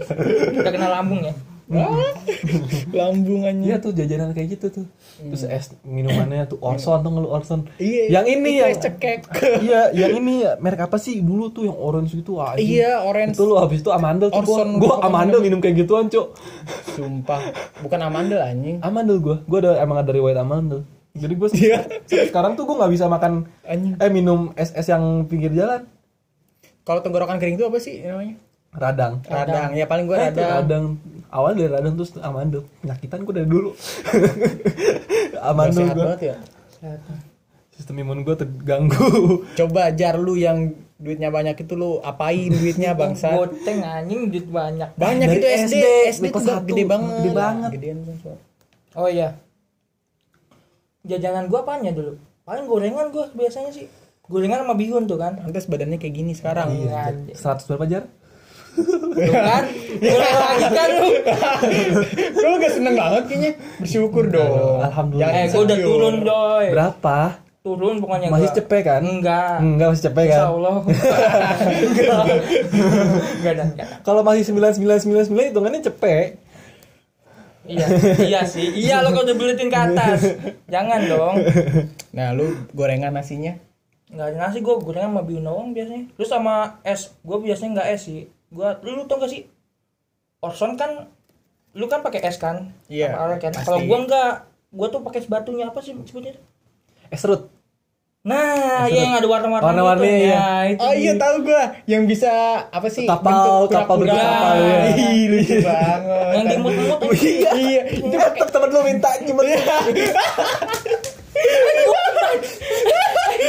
Udah 0.58 0.70
kena 0.70 0.88
lambung 0.90 1.22
ya. 1.22 1.34
Lambung 2.92 3.42
anjing. 3.42 3.64
Iya 3.64 3.76
tuh 3.78 3.90
jajanan 3.90 4.32
kayak 4.32 4.48
gitu 4.52 4.66
tuh. 4.70 4.86
Terus 5.18 5.42
es 5.44 5.66
minumannya 5.82 6.44
tuh 6.44 6.58
Orson 6.60 7.00
tuh 7.00 7.08
nggak 7.08 7.22
lu 7.22 7.30
Orson. 7.30 7.60
Iya, 7.78 8.20
Yang 8.20 8.26
ini 8.30 8.50
ya. 8.58 8.66
es 8.68 8.78
cekek. 8.78 9.20
iya, 9.64 9.80
yang 9.90 10.12
ini 10.14 10.44
ya 10.44 10.58
merek 10.58 10.84
apa 10.84 10.98
sih 10.98 11.22
dulu 11.22 11.48
tuh 11.48 11.64
yang 11.64 11.78
orange 11.78 12.12
gitu 12.12 12.36
ah. 12.36 12.58
Iya, 12.58 13.00
orange. 13.00 13.38
Itu 13.38 13.46
lu 13.46 13.56
habis 13.56 13.80
itu 13.80 13.88
amandel 13.88 14.28
tuh 14.28 14.42
gua, 14.42 14.52
Orson, 14.58 14.68
gua 14.76 14.98
gua 14.98 15.06
amandel 15.06 15.40
minum 15.40 15.58
kayak 15.58 15.80
gituan, 15.80 16.12
Cok. 16.12 16.26
Sumpah. 16.92 17.40
Bukan 17.80 18.00
amandel 18.02 18.40
anjing. 18.42 18.76
Amandel 18.80 19.18
gua. 19.18 19.36
Gua 19.42 19.58
ada 19.62 19.72
emang 19.80 19.96
ada 19.96 20.10
riwayat 20.10 20.38
amandel. 20.38 20.84
Jadi 21.12 21.34
gua 21.36 21.48
Iya. 21.48 21.78
sekarang 22.28 22.52
tuh 22.52 22.64
gua 22.64 22.84
nggak 22.84 22.92
bisa 22.92 23.04
makan 23.06 23.48
Anjing. 23.62 23.96
eh 23.96 24.10
minum 24.10 24.52
es-es 24.54 24.84
yang 24.86 25.24
pinggir 25.24 25.52
jalan. 25.52 25.88
Kalau 26.82 27.00
tenggorokan 27.00 27.38
kering 27.38 27.54
itu 27.54 27.64
apa 27.64 27.78
sih 27.78 28.02
namanya? 28.02 28.34
Radang. 28.72 29.20
Radang. 29.24 29.70
Ya 29.72 29.84
paling 29.84 30.06
gue 30.06 30.16
Eh, 30.16 30.28
itu 30.28 30.40
radang. 30.40 30.56
radang. 30.58 30.84
Awal 31.28 31.50
dari 31.54 31.70
radang 31.70 31.94
terus 31.94 32.12
amandel. 32.18 32.62
Penyakitan 32.80 33.22
gua 33.22 33.34
dari 33.34 33.48
dulu. 33.48 33.70
amandel 35.50 35.84
Sehat 35.84 35.94
gua. 35.94 36.04
banget 36.06 36.20
ya. 36.22 36.36
Sistem 37.70 37.94
imun 37.98 38.20
gua 38.20 38.34
terganggu. 38.34 39.08
Coba 39.58 39.92
jar 39.92 40.16
lu 40.16 40.34
yang 40.34 40.72
duitnya 40.96 41.28
banyak 41.28 41.56
itu 41.56 41.72
lu 41.72 41.98
apain 42.00 42.48
duitnya 42.48 42.92
bangsa? 43.00 43.32
Goteng 43.32 43.80
anjing 43.80 44.28
duit 44.28 44.46
banyak. 44.46 44.90
Banyak 44.94 45.28
Dari 45.28 45.38
itu 45.38 45.46
SD, 45.46 45.74
SD, 45.74 45.76
SD 46.10 46.24
kelas 46.30 46.44
udah 46.44 46.58
gede 46.62 46.84
banget. 46.84 47.12
Gede 47.18 47.32
banget. 47.32 47.70
Gedean. 47.72 47.98
Oh 48.92 49.08
iya. 49.08 49.28
Jajanan 51.02 51.46
gua 51.46 51.62
apaan 51.62 51.82
ya 51.82 51.92
dulu? 51.92 52.14
Paling 52.42 52.66
gorengan 52.66 53.08
gua 53.08 53.26
biasanya 53.30 53.70
sih. 53.70 53.86
Gorengan 54.22 54.62
sama 54.62 54.74
bihun 54.78 55.10
tuh 55.10 55.18
kan. 55.18 55.34
Pantes 55.34 55.66
badannya 55.66 55.98
kayak 55.98 56.14
gini 56.14 56.32
sekarang. 56.32 56.70
Iya. 56.78 57.10
100 57.34 57.66
berapa 57.66 57.84
jar? 57.90 58.04
Tuh 58.72 59.12
kan. 59.34 59.64
Mulai 59.98 60.32
lagi 60.32 60.66
kan 60.70 60.88
lu. 60.94 61.10
lu 62.38 62.48
gak 62.56 62.72
seneng 62.72 62.94
banget 62.96 63.22
kayaknya 63.28 63.50
bersyukur 63.76 64.24
dong 64.30 64.80
Alhamdulillah. 64.80 65.34
Eh, 65.34 65.44
gua 65.50 65.62
udah 65.66 65.78
turun, 65.78 66.14
Doy. 66.22 66.66
Berapa? 66.70 67.18
Turun 67.62 67.94
pokoknya 68.02 68.26
Masih 68.30 68.50
gua. 68.50 68.56
cepet 68.62 68.80
kan? 68.82 69.02
Enggak. 69.02 69.58
Enggak 69.58 69.86
masih 69.90 70.04
cepet 70.06 70.24
kan? 70.30 70.40
Allah. 70.48 70.76
Enggak. 70.86 72.24
Enggak 73.36 73.52
ada. 73.52 73.64
enggak 73.66 73.86
ada. 73.86 73.96
Kalau 74.06 74.20
masih 74.22 74.42
9999 74.54 75.50
hitungannya 75.50 75.82
cepet. 75.82 76.28
Iya, 77.62 77.86
iya 78.22 78.40
sih. 78.42 78.66
Iya 78.74 79.06
lo 79.06 79.14
kalau 79.14 79.26
udah 79.26 79.36
belitin 79.38 79.70
ke 79.70 79.78
atas. 79.78 80.30
Jangan 80.72 81.00
dong. 81.10 81.34
nah 82.16 82.30
lu 82.34 82.54
gorengan 82.70 83.14
nasinya 83.14 83.58
Enggak 84.12 84.26
ada 84.28 84.36
nasi 84.38 84.60
gua 84.60 84.76
gorengan 84.76 85.10
sama 85.10 85.22
bihun 85.22 85.42
doang 85.42 85.72
biasanya. 85.72 86.04
Terus 86.12 86.28
sama 86.28 86.78
es. 86.82 87.10
Gua 87.20 87.38
biasanya 87.38 87.70
enggak 87.72 87.86
es 87.90 88.00
sih. 88.02 88.28
Gua 88.48 88.78
lu, 88.78 88.94
lu 88.94 89.04
tau 89.04 89.16
gak 89.16 89.26
sih? 89.26 89.46
Orson 90.38 90.74
kan 90.74 91.06
lu 91.72 91.86
kan 91.86 92.00
pakai 92.00 92.20
es 92.22 92.36
kan? 92.36 92.70
Iya, 92.86 93.10
Sama 93.10 93.20
arek 93.26 93.38
kan. 93.42 93.50
Kalau 93.58 93.78
gua 93.82 93.96
enggak, 93.98 94.30
gua 94.68 94.86
tuh 94.86 95.00
pakai 95.00 95.18
es 95.18 95.26
batunya 95.26 95.66
apa 95.66 95.80
sih 95.80 95.96
sebutnya? 95.96 96.36
Es 97.08 97.18
serut. 97.18 97.48
Nah, 98.22 98.86
Es 98.86 98.92
iya 98.92 99.02
yang 99.02 99.12
ada 99.16 99.26
warna-warna 99.26 99.66
Warna-warni, 99.66 100.06
gitu. 100.06 100.22
iya. 100.22 100.38
Nah, 100.38 100.62
itu. 100.68 100.78
oh 100.78 100.92
iya 100.94 101.12
tahu 101.18 101.34
gua 101.42 101.62
yang 101.86 102.02
bisa 102.04 102.30
apa 102.70 102.86
sih 102.86 103.02
Kapal, 103.02 103.66
kapal 103.66 103.66
bentuk 103.66 104.06
kura-kura. 104.06 104.14
kapal, 104.14 104.54
ya. 104.62 104.78
Ih, 104.94 105.26
lucu 105.26 105.54
banget 105.66 106.30
Yang 106.30 106.46
dimut-mut 106.46 106.98
itu. 107.02 107.10
iya 107.18 107.50
iya 107.56 107.82
itu 107.90 108.14
temen 108.46 108.68
lu 108.68 108.80
minta 108.84 109.08
nyimpen. 109.18 109.42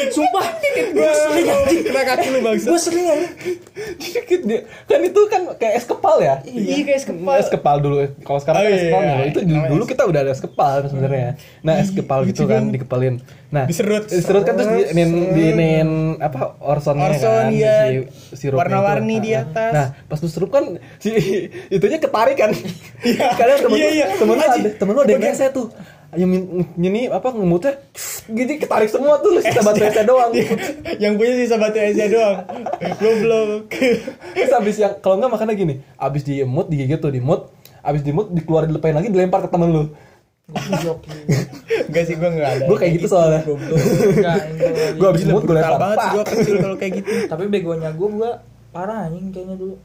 Sumpah, 0.10 0.46
gua 0.92 1.12
sering 1.14 1.48
anjing. 1.48 1.80
kena 1.84 2.02
kaki 2.04 2.28
lu 2.28 2.40
bangsa 2.42 2.66
Gua 2.66 2.80
sering 2.80 3.06
anjing. 3.06 3.58
Dikit 3.96 4.42
dia. 4.44 4.60
Kan 4.84 5.00
itu 5.02 5.22
kan 5.26 5.42
kayak 5.54 5.74
es 5.76 5.86
kepal 5.86 6.18
ya? 6.20 6.36
iya 6.44 6.82
kayak 6.82 6.98
es 6.98 7.06
kepal 7.06 7.36
Es 7.36 7.48
kepal 7.48 7.76
dulu. 7.80 7.96
Kalau 8.20 8.40
sekarang 8.40 8.60
Oh, 8.60 8.66
kan 8.66 8.74
es 8.74 8.84
kepal 8.84 9.02
iya. 9.02 9.14
ya. 9.14 9.24
Itu 9.24 9.40
dulu, 9.40 9.54
Namanya 9.54 9.72
dulu 9.72 9.84
kita 9.86 10.04
udah 10.04 10.20
ada 10.20 10.32
es 10.32 10.42
kepal 10.42 10.76
sebenarnya. 10.86 11.30
Nah, 11.62 11.74
es 11.78 11.90
kepal 11.90 12.20
gitu 12.26 12.44
kan 12.44 12.64
dikepalin. 12.68 13.16
Nah, 13.48 13.64
Diserut. 13.64 14.04
Diserut 14.06 14.44
kan 14.44 14.54
terus 14.56 14.70
di 14.70 14.84
inin, 14.92 15.10
diinin 15.32 15.90
apa 16.18 16.58
orsonnya 16.60 17.06
Orson, 17.08 17.22
kan. 17.22 17.54
iya. 17.54 18.02
si 18.34 18.50
Warna-warni 18.50 19.16
di 19.20 19.32
atas. 19.32 19.72
Nah, 19.72 19.88
pas 20.04 20.18
lu 20.18 20.28
serup 20.28 20.50
kan 20.50 20.66
si 20.98 21.14
itunya 21.76 21.98
ketarik 21.98 22.36
kan. 22.36 22.50
Kadang 23.38 23.58
temen 23.62 23.78
Iya, 23.78 23.86
lu- 23.86 23.94
iya. 23.94 24.06
temen 24.18 24.34
lu 24.34 24.42
ada 24.42 24.58
temen 24.74 24.92
lu 24.92 25.02
ada 25.02 25.14
yang 25.14 25.52
tuh. 25.52 25.68
Ayo 26.14 26.26
min- 26.26 26.70
ini 26.76 27.10
apa 27.10 27.30
ngemutnya 27.30 27.74
gitu 28.24 28.52
ketarik 28.56 28.86
semua 28.86 29.18
tuh 29.18 29.34
lu 29.34 29.42
sisa 29.42 29.60
batu 29.60 29.82
esnya 29.82 30.06
doang. 30.08 30.30
yang 30.96 31.18
punya 31.18 31.34
sisa 31.36 31.58
batu 31.58 31.76
esnya 31.76 32.06
doang 32.08 32.38
goblok 32.96 33.66
Terus 34.38 34.54
abis 34.54 34.76
yang 34.78 34.94
kalau 34.98 35.18
nggak 35.18 35.32
makannya 35.32 35.56
gini, 35.56 35.74
abis 35.96 36.22
diemut 36.22 36.68
digigit 36.68 36.98
tuh 36.98 37.10
dimut, 37.10 37.50
abis 37.80 38.02
dimut 38.02 38.30
dikeluarin 38.30 38.70
dilepain 38.70 38.94
lagi 38.94 39.10
dilempar 39.10 39.42
ke 39.42 39.50
temen 39.50 39.70
lu. 39.70 39.84
Gue. 40.46 40.94
Enggak 41.84 42.04
sih 42.04 42.14
gue 42.14 42.30
enggak 42.30 42.50
ada. 42.54 42.64
Gua 42.68 42.78
kayak 42.78 42.94
gitu 42.94 43.08
soalnya. 43.08 43.42
Enggak, 43.42 44.38
enggak. 44.46 44.90
Gua 45.00 45.08
abis 45.10 45.24
mood 45.26 45.44
gue 45.44 45.56
lempar. 45.56 45.80
banget 45.80 45.98
gue 46.04 46.24
kecil 46.30 46.56
kalau 46.60 46.76
kayak 46.76 46.94
gitu. 47.00 47.10
Tapi 47.26 47.44
begonya 47.48 47.90
gue 47.90 48.10
gue 48.12 48.32
parah 48.70 49.08
anjing 49.08 49.32
kayaknya 49.32 49.56
dulu. 49.56 49.76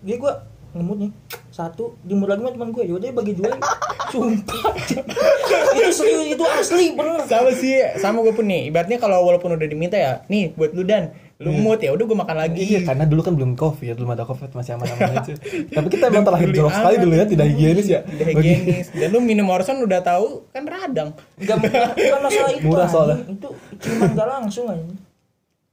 Dia 0.00 0.16
gue 0.16 0.32
ngemut 0.76 0.98
nih 1.08 1.10
satu 1.50 1.96
dimur 2.04 2.28
lagi 2.28 2.44
sama 2.44 2.52
teman 2.52 2.68
gue 2.68 2.84
yaudah 2.84 3.10
bagi 3.16 3.32
dua 3.32 3.56
sumpah 4.12 4.72
itu 4.76 5.90
serius 5.92 6.36
itu 6.36 6.44
asli 6.44 6.86
bener 6.94 7.24
Sama 7.26 7.50
sih, 7.52 7.74
sama 7.98 8.22
gue 8.22 8.34
pun 8.36 8.46
nih. 8.46 8.70
Ibaratnya 8.70 9.02
kalau 9.02 9.24
walaupun 9.26 9.58
udah 9.58 9.66
diminta 9.66 9.98
ya, 9.98 10.22
nih 10.30 10.54
buat 10.54 10.70
lu 10.72 10.86
dan 10.86 11.10
lu 11.36 11.52
mood 11.52 11.82
ya 11.84 11.92
udah 11.92 12.04
gue 12.06 12.16
makan 12.16 12.36
lagi. 12.38 12.60
Iya, 12.64 12.80
karena 12.86 13.04
dulu 13.04 13.20
kan 13.20 13.34
belum 13.36 13.58
covid, 13.60 13.92
belum 13.98 14.10
ada 14.16 14.24
covid 14.24 14.48
masih 14.56 14.78
aman-aman 14.78 15.20
aja. 15.20 15.32
Tapi 15.76 15.88
kita 15.92 16.08
emang 16.08 16.24
terlahir 16.24 16.48
jorok 16.54 16.72
sekali 16.72 16.96
dulu 17.02 17.14
ya, 17.18 17.24
tidak 17.28 17.46
higienis 17.52 17.86
ya. 17.88 18.00
Udah 18.06 18.26
higienis. 18.30 18.86
Dan 18.94 19.08
lu 19.12 19.18
minum 19.20 19.46
Orson 19.52 19.76
udah 19.84 20.00
tahu 20.00 20.48
kan 20.54 20.64
radang. 20.64 21.10
nggak 21.36 21.56
bukan 21.60 22.20
masalah 22.24 22.50
itu 22.56 22.64
Murah 22.64 22.88
soalnya. 22.88 23.16
itu 23.28 23.48
cuma 23.84 24.04
nggak 24.08 24.28
langsung 24.28 24.64
aja 24.72 25.05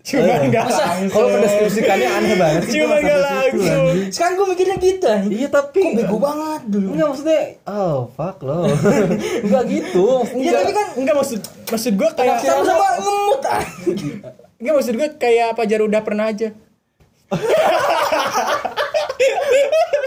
Cuma 0.03 0.35
enggak 0.35 0.67
langsung. 0.67 1.15
Kalau 1.15 1.27
mendeskripsikannya 1.31 2.09
aneh 2.11 2.35
banget 2.35 2.61
sih. 2.67 2.71
Cuma 2.75 2.85
gua 2.91 2.99
nggak 2.99 3.07
nggak 3.07 3.23
sampai 3.23 3.47
situ, 3.47 3.55
langsung. 3.63 3.87
anjing. 3.87 4.11
sekarang 4.11 4.33
gue 4.35 4.47
mikirnya 4.51 4.77
gitu. 4.83 5.07
Iya 5.31 5.47
tapi 5.47 5.79
kok 5.79 5.91
bego 5.95 6.17
banget 6.19 6.61
dulu 6.67 6.87
Enggak 6.91 7.07
maksudnya 7.07 7.41
oh 7.71 7.97
fuck 8.11 8.37
lo. 8.43 8.59
Enggak 9.47 9.63
gitu. 9.71 10.07
Iya 10.35 10.51
tapi 10.59 10.71
kan 10.75 10.87
enggak 10.99 11.15
maksud 11.15 11.39
maksud 11.71 11.93
gue 11.95 12.09
kayak 12.19 12.35
sama-sama 12.43 12.85
ngemut 12.99 13.41
enggak 14.59 14.73
maksud 14.75 14.93
gue 14.99 15.09
kayak 15.15 15.49
Pajar 15.55 15.79
udah 15.79 16.01
pernah 16.03 16.25
aja. 16.27 16.51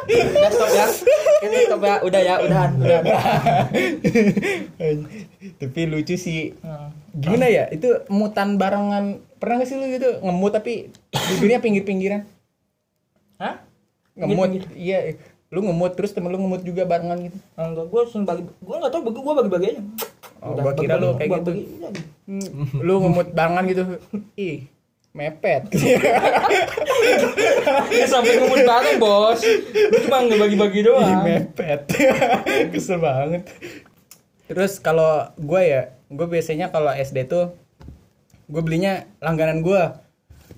Udah 0.06 0.50
stop 0.52 0.70
ya 0.70 0.86
ini 1.42 1.66
stop 1.66 1.82
ya 1.82 1.96
udah 2.04 2.20
ya 2.20 2.34
udahan 2.38 2.70
udah 2.78 3.00
tapi 5.56 5.80
lucu 5.88 6.14
sih. 6.14 6.54
Gimana 7.16 7.46
ya? 7.48 7.64
Itu 7.72 8.04
mutan 8.12 8.60
barengan. 8.60 9.24
Pernah 9.40 9.64
gak 9.64 9.68
sih 9.68 9.76
lu 9.76 9.88
gitu 9.88 10.20
ngemut 10.20 10.52
tapi 10.52 10.92
bibirnya 11.12 11.60
pinggir-pinggiran? 11.60 12.28
Hah? 13.40 13.64
Ngemut. 14.16 14.48
Pinggir-pinggir. 14.52 14.76
Iya, 14.76 14.98
lu 15.48 15.64
ngemut 15.64 15.96
terus 15.96 16.12
temen 16.12 16.28
lu 16.28 16.36
ngemut 16.36 16.60
juga 16.60 16.84
barengan 16.84 17.16
gitu. 17.22 17.38
Enggak, 17.54 17.86
gue 17.88 18.00
sering 18.10 18.26
bagi, 18.26 18.42
gue 18.44 18.76
nggak 18.76 18.92
tahu 18.92 19.02
bagi 19.08 19.20
gue 19.20 19.34
bagi-bagi 19.34 19.66
aja. 19.72 19.82
Oh, 20.36 20.52
gua 20.52 20.72
kira 20.76 21.00
lu 21.00 21.16
kayak 21.16 21.30
gitu. 21.32 21.50
bagi-bagi, 21.52 21.62
udah. 21.80 21.90
Hmm, 22.26 22.46
lu 22.84 22.94
ngemut 23.00 23.28
barengan 23.32 23.64
gitu. 23.66 23.82
Ih, 24.36 24.68
mepet. 25.12 25.62
Ya 27.86 28.06
sampai 28.06 28.36
ngemut 28.36 28.62
bareng 28.66 28.98
bos. 28.98 29.40
Gue 29.40 30.00
cuma 30.04 30.26
nggak 30.26 30.38
bagi-bagi 30.38 30.80
Ih, 30.82 30.86
doang. 30.86 31.22
mepet. 31.24 31.80
Kesel 32.74 32.98
banget. 33.00 33.46
Terus 34.46 34.78
kalau 34.78 35.30
gue 35.38 35.62
ya, 35.62 35.82
gue 36.06 36.26
biasanya 36.26 36.70
kalau 36.70 36.90
SD 36.90 37.26
tuh 37.26 37.54
gue 38.46 38.62
belinya 38.62 39.06
langganan 39.18 39.60
gue. 39.60 39.82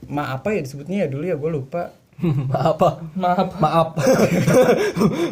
Ma 0.09 0.33
apa 0.33 0.53
ya 0.53 0.61
disebutnya 0.61 1.05
ya 1.05 1.09
dulu 1.09 1.25
ya 1.25 1.37
gue 1.37 1.51
lupa. 1.51 1.93
Maaf. 2.19 2.75
Pak. 2.77 2.95
Maaf. 3.15 3.49
Maaf. 3.63 3.89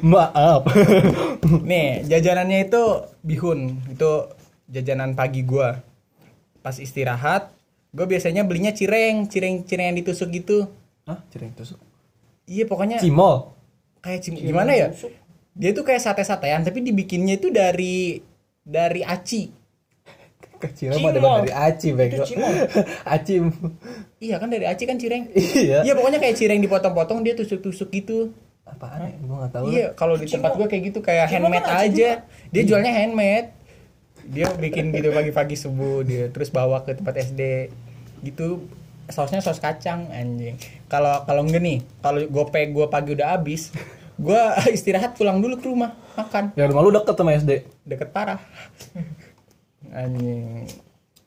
Maaf. 0.07 0.63
Nih, 1.67 2.07
jajanannya 2.07 2.71
itu 2.71 2.83
bihun. 3.27 3.83
Itu 3.91 4.31
jajanan 4.71 5.19
pagi 5.19 5.43
gua. 5.43 5.83
Pas 6.63 6.79
istirahat, 6.79 7.51
gue 7.91 8.07
biasanya 8.07 8.43
belinya 8.43 8.71
cireng, 8.71 9.27
cireng-cireng 9.27 9.87
yang 9.91 9.99
ditusuk 9.99 10.31
gitu. 10.31 10.71
Hah, 11.07 11.23
cireng 11.31 11.55
tusuk. 11.55 11.79
Iya, 12.47 12.67
pokoknya 12.67 13.03
Cimol. 13.03 13.51
kayak 14.03 14.23
cim- 14.23 14.39
gimana 14.39 14.71
ya? 14.75 14.95
Dia 15.59 15.71
tuh 15.75 15.83
kayak 15.83 16.03
sate-satean 16.03 16.63
tapi 16.63 16.83
dibikinnya 16.87 17.35
itu 17.35 17.51
dari 17.51 18.23
dari 18.63 19.03
aci. 19.03 19.51
Kecil 20.57 20.97
mah 21.01 21.13
dari 21.13 21.53
aci 21.53 21.89
bego. 21.93 22.25
Itu 22.25 22.33
cimol. 22.33 22.53
Aci. 23.15 23.35
Iya 24.17 24.37
kan 24.41 24.49
dari 24.49 24.65
aci 24.65 24.89
kan 24.89 24.97
cireng. 24.97 25.29
Iya. 25.37 25.85
Iya, 25.85 25.93
pokoknya 25.93 26.17
kayak 26.17 26.37
cireng 26.41 26.61
dipotong-potong 26.65 27.21
dia 27.21 27.37
tusuk-tusuk 27.37 27.93
gitu. 27.93 28.33
Apaan 28.65 29.05
ya? 29.05 29.13
Gua 29.21 29.37
enggak 29.45 29.53
tahu. 29.53 29.65
Iya, 29.69 29.87
kalau 29.93 30.15
di 30.17 30.27
tempat 30.27 30.57
gua 30.57 30.67
kayak 30.67 30.83
gitu 30.91 30.99
kayak 31.05 31.29
Cimol 31.29 31.53
handmade 31.53 31.67
kan 31.69 31.77
aci 31.77 31.87
aja. 31.93 32.11
Dia 32.49 32.63
jualnya 32.65 32.93
handmade. 32.97 33.49
Dia 34.27 34.47
bikin 34.57 34.91
gitu 34.91 35.15
pagi-pagi 35.15 35.55
subuh 35.55 36.03
dia 36.03 36.33
terus 36.33 36.51
bawa 36.51 36.83
ke 36.83 36.97
tempat 36.97 37.15
SD 37.21 37.71
gitu. 38.25 38.65
Sausnya 39.07 39.39
saus 39.39 39.63
kacang 39.63 40.11
anjing. 40.11 40.59
Kalau 40.91 41.23
kalau 41.29 41.47
enggak 41.47 41.63
nih, 41.63 41.79
kalau 42.01 42.25
gope 42.27 42.59
gua 42.73 42.91
pagi 42.91 43.15
udah 43.15 43.39
habis, 43.39 43.71
gua 44.19 44.57
istirahat 44.77 45.15
pulang 45.15 45.39
dulu 45.39 45.61
ke 45.61 45.69
rumah 45.69 45.95
makan. 46.17 46.57
Ya 46.57 46.65
rumah 46.67 46.83
lu 46.83 46.91
deket 46.91 47.15
sama 47.15 47.37
SD. 47.37 47.53
Deket 47.85 48.09
parah. 48.11 48.41
Anjing. 49.89 50.67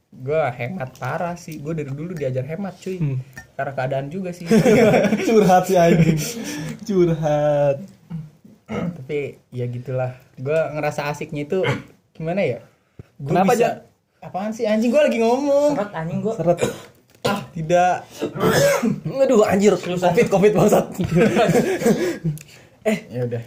Gua 0.10 0.50
hemat 0.50 0.96
parah 0.96 1.36
sih. 1.36 1.58
Gua 1.58 1.72
dari 1.72 1.88
dulu 1.88 2.12
diajar 2.12 2.42
hemat, 2.44 2.76
cuy. 2.78 2.98
Hmm. 2.98 3.18
Karena 3.54 3.72
keadaan 3.74 4.08
juga 4.08 4.30
sih. 4.30 4.50
Curhat 5.28 5.64
si 5.66 5.76
anjing. 5.76 6.18
Curhat. 6.84 7.78
tapi 8.70 9.34
ya 9.50 9.66
gitulah 9.66 10.14
gue 10.38 10.54
ngerasa 10.54 11.10
asiknya 11.10 11.42
itu 11.44 11.66
gimana 12.14 12.38
ya 12.40 12.62
Gua 13.18 13.42
Kenapa, 13.42 13.58
bisa- 13.58 13.82
apaan 14.22 14.54
sih 14.54 14.62
anjing 14.64 14.94
gue 14.94 15.02
lagi 15.02 15.18
ngomong 15.18 15.74
Seret 15.74 15.90
anjing 15.92 16.20
gue. 16.22 16.34
Seret. 16.38 16.60
ah 17.26 17.42
tidak 17.50 18.06
Aduh 19.26 19.42
anjir, 19.42 19.74
covid 19.74 20.30
covid 20.30 20.52
bangsat. 20.54 20.86
ya 23.10 23.22
udah 23.26 23.42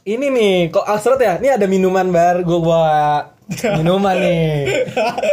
Ini 0.00 0.26
nih, 0.26 0.54
kok 0.68 0.82
ah, 0.82 0.96
seret 0.96 1.20
ya? 1.20 1.38
Ini 1.38 1.48
ada 1.54 1.66
minuman 1.68 2.10
bar 2.10 2.42
gue 2.42 2.58
bawa 2.58 3.30
minuman 3.76 4.14
nih. 4.14 4.86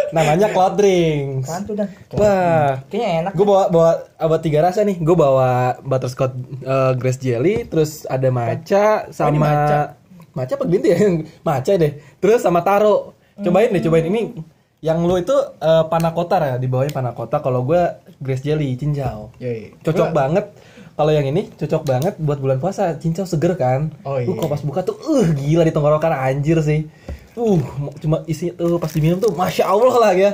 Namanya 0.09 0.47
cloud 0.49 0.73
drinks. 0.75 1.47
Dan? 1.67 1.87
Wah, 2.13 2.81
Kayaknya 2.85 3.09
enak. 3.21 3.31
gue 3.31 3.45
bawa 3.45 3.63
bawa 3.67 3.91
ada 4.17 4.37
tiga 4.37 4.59
rasa 4.61 4.81
nih. 4.81 4.97
Gue 4.97 5.13
bawa 5.13 5.77
butterscotch 5.79 6.33
eh, 6.59 6.93
grass 6.95 7.17
jelly, 7.17 7.65
terus 7.65 8.03
ada 8.05 8.27
matcha 8.27 9.07
sama 9.09 9.29
ini 9.29 9.37
matcha. 9.37 9.79
matcha 10.33 10.53
apa 10.53 10.65
tea 10.79 10.91
ya? 10.91 10.97
matcha 11.47 11.71
deh. 11.75 11.91
Terus 12.17 12.41
sama 12.41 12.61
taro. 12.61 13.13
Cobain 13.37 13.69
deh, 13.69 13.79
cobain 13.79 14.05
ini. 14.05 14.33
Yang 14.77 14.97
lu 14.99 15.15
itu 15.17 15.35
eh, 15.57 15.83
panna 15.85 16.09
cotta 16.11 16.37
ya, 16.39 16.55
di 16.55 16.65
bawahnya 16.65 16.91
panna 16.91 17.11
cotta. 17.11 17.37
Kalau 17.37 17.61
gue 17.61 17.81
grass 18.17 18.41
jelly 18.41 18.73
cincau. 18.73 19.29
Yoi. 19.37 19.77
Cocok 19.79 20.09
Gua- 20.09 20.15
banget. 20.15 20.45
Kalau 20.97 21.13
yang 21.13 21.29
ini 21.29 21.53
cocok 21.53 21.83
banget 21.85 22.13
buat 22.17 22.41
bulan 22.41 22.57
puasa. 22.57 22.97
Cincau 22.97 23.21
seger 23.23 23.53
kan. 23.53 23.93
Oh, 24.01 24.17
Uh, 24.17 24.25
iya. 24.25 24.33
kalau 24.33 24.49
pas 24.49 24.61
buka 24.61 24.81
tuh, 24.81 24.97
uh 24.97 25.29
gila 25.29 25.61
di 25.61 25.69
tenggorokan 25.69 26.09
anjir 26.09 26.57
sih. 26.59 26.89
Uh, 27.37 27.61
cuma 28.01 28.25
isinya 28.25 28.57
tuh 28.57 28.81
pas 28.81 28.89
diminum 28.89 29.21
tuh, 29.21 29.29
masya 29.29 29.69
Allah 29.69 29.93
lah 29.93 30.11
ya. 30.11 30.33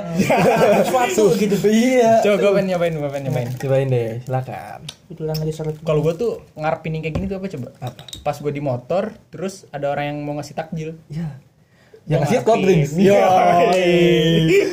Sesuatu 0.80 1.36
gitu. 1.36 1.52
iya. 1.68 2.24
coba 2.24 2.40
gue 2.40 2.50
pengen 2.56 2.68
nyobain 2.72 2.94
gue 2.96 3.10
pengen 3.12 3.24
nyobain 3.28 3.48
Cobain 3.60 3.86
deh, 3.86 4.10
silakan. 4.24 4.80
Kebetulan 5.04 5.36
lagi 5.36 5.52
seret. 5.52 5.76
kalau 5.84 6.00
gue 6.00 6.14
tuh 6.16 6.32
ngarepin 6.56 6.96
yang 6.96 7.02
kayak 7.04 7.14
gini 7.14 7.26
tuh 7.28 7.36
apa 7.36 7.46
coba 7.52 7.68
Apa? 7.78 8.02
pas 8.24 8.36
gue 8.40 8.48
di 8.48 8.62
motor 8.64 9.12
terus 9.28 9.68
ada 9.68 9.92
orang 9.92 10.16
yang 10.16 10.18
mau 10.24 10.34
ngasih 10.34 10.56
takjil 10.56 10.96
Ya. 11.06 11.36
Yang 12.04 12.20
ngasih 12.20 12.38
cloud 12.40 12.60
drinks. 12.60 12.90
Iya. 12.96 13.16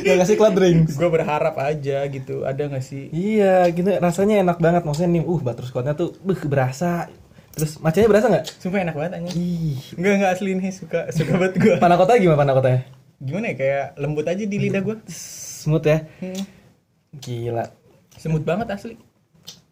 Yang 0.04 0.16
ngasih 0.20 0.36
cloud 0.36 0.52
drinks. 0.52 0.92
gue 0.96 1.08
berharap 1.08 1.54
aja 1.56 1.98
gitu 2.04 2.44
ada 2.44 2.62
gak 2.68 2.84
sih 2.84 3.08
Iya, 3.08 3.68
gitu 3.72 3.88
rasanya 3.88 4.40
enak 4.40 4.56
banget 4.56 4.82
maksudnya 4.84 5.16
nih, 5.16 5.24
uh 5.24 5.40
butterscotchnya 5.40 5.92
tuh 5.92 6.16
buh 6.20 6.40
berasa. 6.44 7.08
Terus 7.52 7.76
macanya 7.78 8.08
berasa 8.08 8.26
nggak? 8.26 8.44
sumpah 8.56 8.80
enak 8.80 8.94
banget 8.94 9.12
anjing 9.14 9.34
Ih. 9.34 9.76
Enggak 9.94 10.12
enggak 10.16 10.32
asli 10.32 10.50
nih 10.52 10.70
suka 10.70 11.00
suka 11.10 11.32
banget 11.36 11.54
gue 11.56 11.74
Panna 11.76 11.94
cotta 11.94 12.16
gimana 12.16 12.38
panna 12.38 12.52
cotta 12.52 12.80
gimana 13.18 13.46
ya 13.46 13.54
kayak 13.54 13.84
lembut 13.96 14.24
aja 14.24 14.42
di 14.42 14.56
lidah 14.58 14.80
gue 14.80 14.96
Smooth 15.06 15.84
ya. 15.84 15.98
hmm. 16.18 16.42
Gila. 17.14 17.64
semut 18.14 18.42
banget 18.42 18.66
asli 18.68 18.96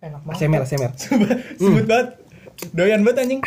Enak 0.01 0.21
banget. 0.23 0.41
ASMR, 0.41 0.63
ASMR. 0.63 0.93
Sumpah, 0.95 1.31
semut 1.57 1.85
banget 1.85 2.09
doyan 2.71 3.01
banget 3.01 3.19
anjing 3.23 3.43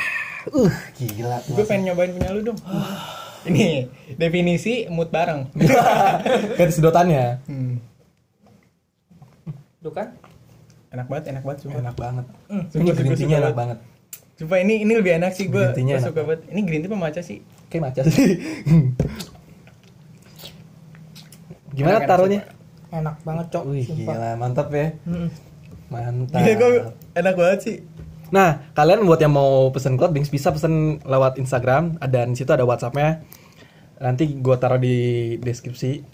Uh, 0.45 0.67
gila. 0.93 1.39
gue 1.41 1.63
pengen 1.63 1.87
nyobain 1.87 2.11
punya 2.11 2.29
lu 2.29 2.43
dong 2.43 2.59
ini 3.47 3.87
definisi 4.13 4.83
mood 4.87 5.07
bareng 5.07 5.47
Kayak 6.57 6.73
sedotannya. 6.73 7.39
hmm. 7.45 7.73
Tuh 9.79 9.91
kan? 9.91 10.07
enak 10.89 11.07
banget 11.07 11.25
enak 11.29 11.43
banget 11.43 11.59
sumpah 11.59 11.79
Enak 11.81 11.95
banget. 11.95 12.25
Hmm. 12.45 12.63
Ini 12.65 12.91
Sumpah, 12.91 13.15
sumpah 13.15 13.39
enak 13.39 13.55
banget. 13.55 13.77
Sumpah 14.39 14.57
ini 14.61 14.81
ini 14.81 14.93
lebih 14.97 15.17
enak 15.21 15.31
sih 15.35 15.45
gue 15.51 15.77
enak 15.77 16.01
suka 16.01 16.21
banget 16.25 16.49
ini 16.49 16.61
green 16.65 16.81
tea 16.81 16.89
apa 16.89 16.97
matcha 16.97 17.21
sih 17.21 17.39
Kayak 17.73 17.89
maca 17.89 18.01
sih. 18.05 18.37
Gimana 21.73 21.97
Enak, 21.97 22.05
enak, 22.05 22.05
taruhnya? 22.05 22.41
Enak 22.93 23.15
banget, 23.25 23.45
Cok. 23.49 23.63
Wih, 23.65 23.81
Sumpah. 23.89 24.13
gila, 24.13 24.29
mantap 24.37 24.69
ya. 24.69 24.93
Hmm. 25.09 25.33
Mantap. 25.89 26.37
Gila 26.37 26.53
kok 26.53 26.69
enak 27.17 27.33
banget 27.33 27.59
sih 27.65 27.77
Nah, 28.29 28.61
kalian 28.77 29.09
buat 29.09 29.17
yang 29.17 29.33
mau 29.33 29.73
pesen 29.73 29.97
cloud 29.97 30.13
drinks 30.13 30.29
bisa 30.29 30.53
pesen 30.53 31.01
lewat 31.01 31.41
Instagram. 31.41 31.97
Dan 31.97 32.37
di 32.37 32.37
situ 32.37 32.53
ada 32.53 32.61
WhatsAppnya. 32.61 33.25
Nanti 33.97 34.29
gua 34.37 34.61
taruh 34.61 34.77
di 34.77 35.33
deskripsi 35.41 36.05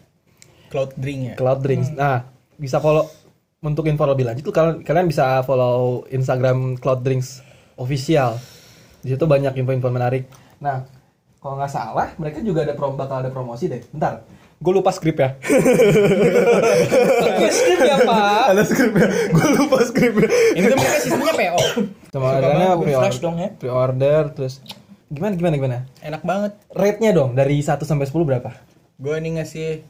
cloud 0.72 0.96
drink 0.96 1.20
ya 1.28 1.34
cloud 1.36 1.60
drinks. 1.60 1.92
Nah, 1.92 2.24
bisa 2.56 2.80
follow 2.80 3.04
untuk 3.60 3.84
info 3.92 4.08
lebih 4.08 4.32
lanjut 4.32 4.48
tuh 4.48 4.56
kalian 4.56 4.88
kalian 4.88 5.08
bisa 5.12 5.44
follow 5.44 6.08
Instagram 6.08 6.80
cloud 6.80 7.04
drinks 7.04 7.44
official. 7.80 8.36
Di 9.00 9.16
situ 9.16 9.24
banyak 9.24 9.56
info-info 9.56 9.88
menarik. 9.90 10.28
Nah, 10.60 10.84
kalau 11.40 11.56
nggak 11.56 11.72
salah 11.72 12.12
mereka 12.20 12.44
juga 12.44 12.68
ada 12.68 12.76
prom 12.76 13.00
bakal 13.00 13.24
ada 13.24 13.32
promosi 13.32 13.72
deh. 13.72 13.80
Bentar, 13.90 14.28
gue 14.60 14.74
lupa 14.76 14.92
skrip 14.92 15.16
ya. 15.18 15.40
Skrip 17.50 17.80
ya 17.80 17.98
pak. 18.04 18.44
ada 18.52 18.64
skripnya, 18.68 19.08
gue 19.08 19.48
lupa 19.56 19.78
skripnya. 19.88 20.28
Ini 20.54 20.66
tuh 20.68 20.78
mereka 20.78 21.00
sistemnya 21.00 21.34
PO. 21.34 21.60
Cuma 22.12 22.26
Suka 22.28 22.38
adanya 22.44 22.66
banget, 22.68 22.78
pre-order, 22.84 23.00
flash 23.08 23.20
dong 23.24 23.36
ya. 23.40 23.50
pre-order 23.56 24.22
terus 24.36 24.60
gimana 25.10 25.34
gimana 25.34 25.54
gimana? 25.58 25.78
Enak 26.04 26.22
banget. 26.22 26.52
Rate-nya 26.70 27.12
dong 27.16 27.34
dari 27.34 27.58
1 27.64 27.82
sampai 27.82 28.06
10 28.06 28.30
berapa? 28.30 28.52
Gue 29.00 29.16
ini 29.18 29.40
ngasih 29.40 29.82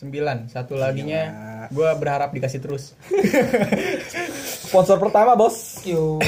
9 0.00 0.48
Satu 0.48 0.80
laginya 0.80 1.22
gue 1.68 1.90
berharap 2.00 2.32
dikasih 2.32 2.58
terus. 2.64 2.96
Sponsor 4.70 5.02
pertama, 5.02 5.34
Bos. 5.34 5.82
Yo 5.82 6.22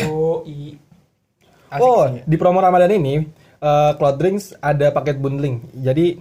i. 0.50 0.75
Asik 1.70 1.78
oh, 1.78 2.11
sih. 2.11 2.26
di 2.26 2.34
promo 2.34 2.58
Ramadan 2.58 2.90
ini 2.90 3.22
eh, 3.62 3.92
Cloud 3.94 4.18
Drinks 4.18 4.58
ada 4.58 4.90
paket 4.90 5.22
bundling. 5.22 5.62
Jadi 5.78 6.18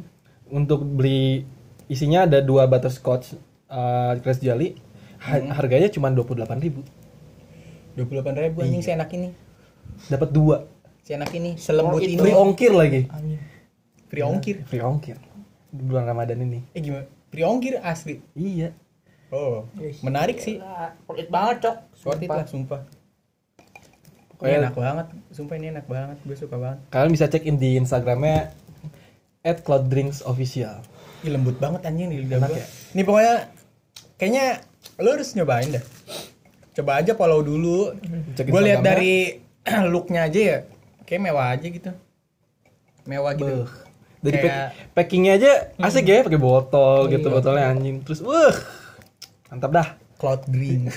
untuk 0.53 0.85
beli 0.85 1.41
isinya 1.89 2.29
ada 2.29 2.45
dua 2.45 2.69
butterscotch 2.69 3.33
uh, 3.73 4.13
crash 4.21 4.37
jelly. 4.37 4.77
Ha- 5.17 5.49
Harganya 5.57 5.89
cuma 5.89 6.13
28.000. 6.13 7.97
28 7.97 8.43
ribu 8.45 8.57
anjing 8.61 8.85
seenak 8.85 9.09
ini. 9.17 9.33
Dapat 10.05 10.29
dua. 10.29 10.69
Seenak 11.01 11.33
ini. 11.33 11.57
Selembut 11.57 12.05
it, 12.05 12.15
ini. 12.15 12.21
Free 12.21 12.37
ongkir 12.37 12.71
lagi. 12.77 13.01
Anjing. 13.09 13.41
Free 14.13 14.23
ongkir. 14.23 14.55
Free 14.69 14.83
ongkir. 14.85 15.17
Di 15.73 15.81
bulan 15.81 16.05
Ramadan 16.05 16.37
ini. 16.45 16.61
Eh 16.77 16.85
gimana? 16.85 17.09
Free 17.33 17.43
ongkir 17.49 17.81
asli. 17.81 18.21
Iya. 18.37 18.77
Oh, 19.31 19.63
menarik 20.01 20.37
sih. 20.37 20.59
Worth 21.01 21.17
it 21.17 21.29
banget 21.29 21.55
cok. 21.61 21.75
Worth 22.01 22.19
it 22.19 22.27
Sumpah. 22.27 22.35
lah, 22.35 22.45
sumpah. 22.45 22.81
Ini 22.81 24.27
Pokoknya- 24.33 24.59
enak 24.59 24.75
banget. 24.75 25.07
Sumpah 25.29 25.55
ini 25.55 25.67
enak 25.69 25.85
banget. 25.85 26.17
Gue 26.21 26.35
suka 26.35 26.55
banget. 26.55 26.79
Kalian 26.89 27.11
bisa 27.11 27.25
cek 27.25 27.43
in 27.45 27.55
di 27.55 27.77
Instagramnya 27.77 28.51
at 29.41 29.61
Cloud 29.61 29.87
Drinks 29.87 30.19
Official. 30.21 30.83
Ih, 31.21 31.29
lembut 31.29 31.55
banget 31.55 31.85
anjing 31.85 32.09
di 32.09 32.17
lidah 32.19 32.37
Enak 32.37 32.49
gua. 32.49 32.57
ya? 32.57 32.65
Ini 32.91 33.01
pokoknya 33.01 33.35
kayaknya 34.17 34.45
lo 34.97 35.09
harus 35.11 35.29
nyobain 35.31 35.69
dah. 35.71 35.83
Coba 36.73 36.91
aja 36.97 37.13
follow 37.13 37.39
dulu. 37.39 37.93
Cek 38.33 38.45
Gue 38.45 38.61
lihat 38.63 38.81
dari 38.81 39.37
looknya 39.93 40.25
aja 40.25 40.39
ya, 40.41 40.57
kayak 41.03 41.21
mewah 41.21 41.47
aja 41.51 41.67
gitu. 41.67 41.91
Mewah 43.03 43.31
gitu. 43.33 43.63
Beuh. 43.63 43.69
Dari 44.19 44.37
Kayak- 44.37 44.49
pack- 44.49 44.73
packingnya 44.95 45.33
aja 45.35 45.51
asik 45.79 46.05
ya, 46.05 46.21
pakai 46.21 46.37
botol 46.37 47.07
gitu, 47.07 47.25
Iya. 47.25 47.33
botolnya 47.33 47.65
anjing. 47.69 48.01
Terus, 48.01 48.21
wah, 48.21 48.53
mantap 49.51 49.71
dah. 49.75 49.87
Cloud 50.15 50.47
green. 50.47 50.87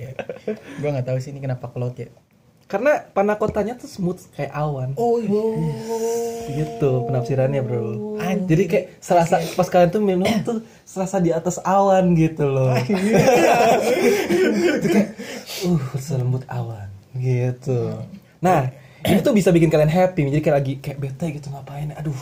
Gue 0.80 0.88
nggak 0.90 1.06
tahu 1.06 1.18
sih 1.22 1.30
ini 1.30 1.38
kenapa 1.38 1.70
cloud 1.70 1.94
ya. 1.94 2.10
Karena 2.66 2.98
panakotanya 3.14 3.78
tuh 3.78 3.86
smooth 3.86 4.18
kayak 4.34 4.50
awan. 4.50 4.90
Oh 4.98 5.22
iya. 5.22 5.38
Gitu 6.50 6.90
penafsirannya 7.06 7.62
bro. 7.62 8.18
Anjir. 8.18 8.50
Jadi 8.50 8.62
kayak 8.66 8.86
serasa 8.98 9.38
pas 9.54 9.70
kalian 9.70 9.90
tuh 9.94 10.02
minum 10.02 10.26
tuh 10.42 10.66
serasa 10.82 11.22
di 11.22 11.30
atas 11.30 11.62
awan 11.62 12.18
gitu 12.18 12.42
loh. 12.50 12.74
Itu 14.82 14.88
kayak, 14.90 15.08
uh 15.62 15.84
selembut 16.02 16.42
awan 16.50 16.90
gitu. 17.14 18.02
Nah 18.42 18.74
ini 19.10 19.20
tuh 19.20 19.32
bisa 19.32 19.48
bikin 19.48 19.68
kalian 19.68 19.88
happy. 19.88 20.26
Jadi 20.26 20.40
kayak 20.40 20.56
lagi 20.56 20.72
kayak 20.78 20.98
bete 20.98 21.26
gitu 21.32 21.48
ngapain? 21.48 21.90
Aduh 21.94 22.16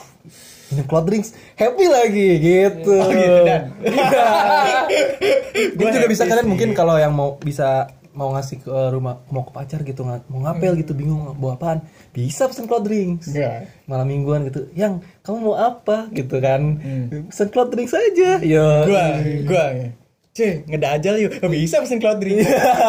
minum 0.64 0.84
cloud 0.84 1.04
drinks 1.04 1.32
happy 1.54 1.86
lagi 1.86 2.28
gitu. 2.36 2.94
Oh, 2.94 3.08
gitu, 3.08 3.38
Dan. 3.44 3.62
Gua 5.78 5.88
juga 5.90 6.06
bisa 6.06 6.24
kalian 6.24 6.44
sih. 6.44 6.50
mungkin 6.50 6.68
kalau 6.72 6.96
yang 6.96 7.12
mau 7.12 7.36
bisa 7.36 7.88
mau 8.10 8.30
ngasih 8.30 8.62
ke 8.62 8.70
rumah 8.94 9.26
mau 9.26 9.42
ke 9.42 9.50
pacar 9.50 9.82
gitu 9.82 10.06
mau 10.06 10.38
ngapel 10.40 10.78
gitu 10.78 10.94
bingung 10.94 11.34
bawa 11.34 11.58
apaan 11.58 11.78
bisa 12.14 12.46
pesen 12.46 12.70
cloud 12.70 12.86
drinks 12.86 13.26
Iya. 13.28 13.66
malam 13.84 14.06
mingguan 14.06 14.46
gitu 14.46 14.70
yang 14.72 15.02
kamu 15.20 15.50
mau 15.50 15.58
apa 15.58 16.06
gitu 16.14 16.38
kan 16.38 16.78
pesen 17.26 17.50
cloud 17.50 17.74
drinks 17.74 17.90
aja 17.90 18.38
ya 18.38 18.86
Gua, 18.86 19.04
gua. 19.44 19.66
Cuy, 20.34 20.66
ngedajal 20.66 21.14
yuk. 21.16 21.32
Bisa 21.46 21.78
pesen 21.78 22.02
cloud 22.02 22.18
drink. 22.18 22.42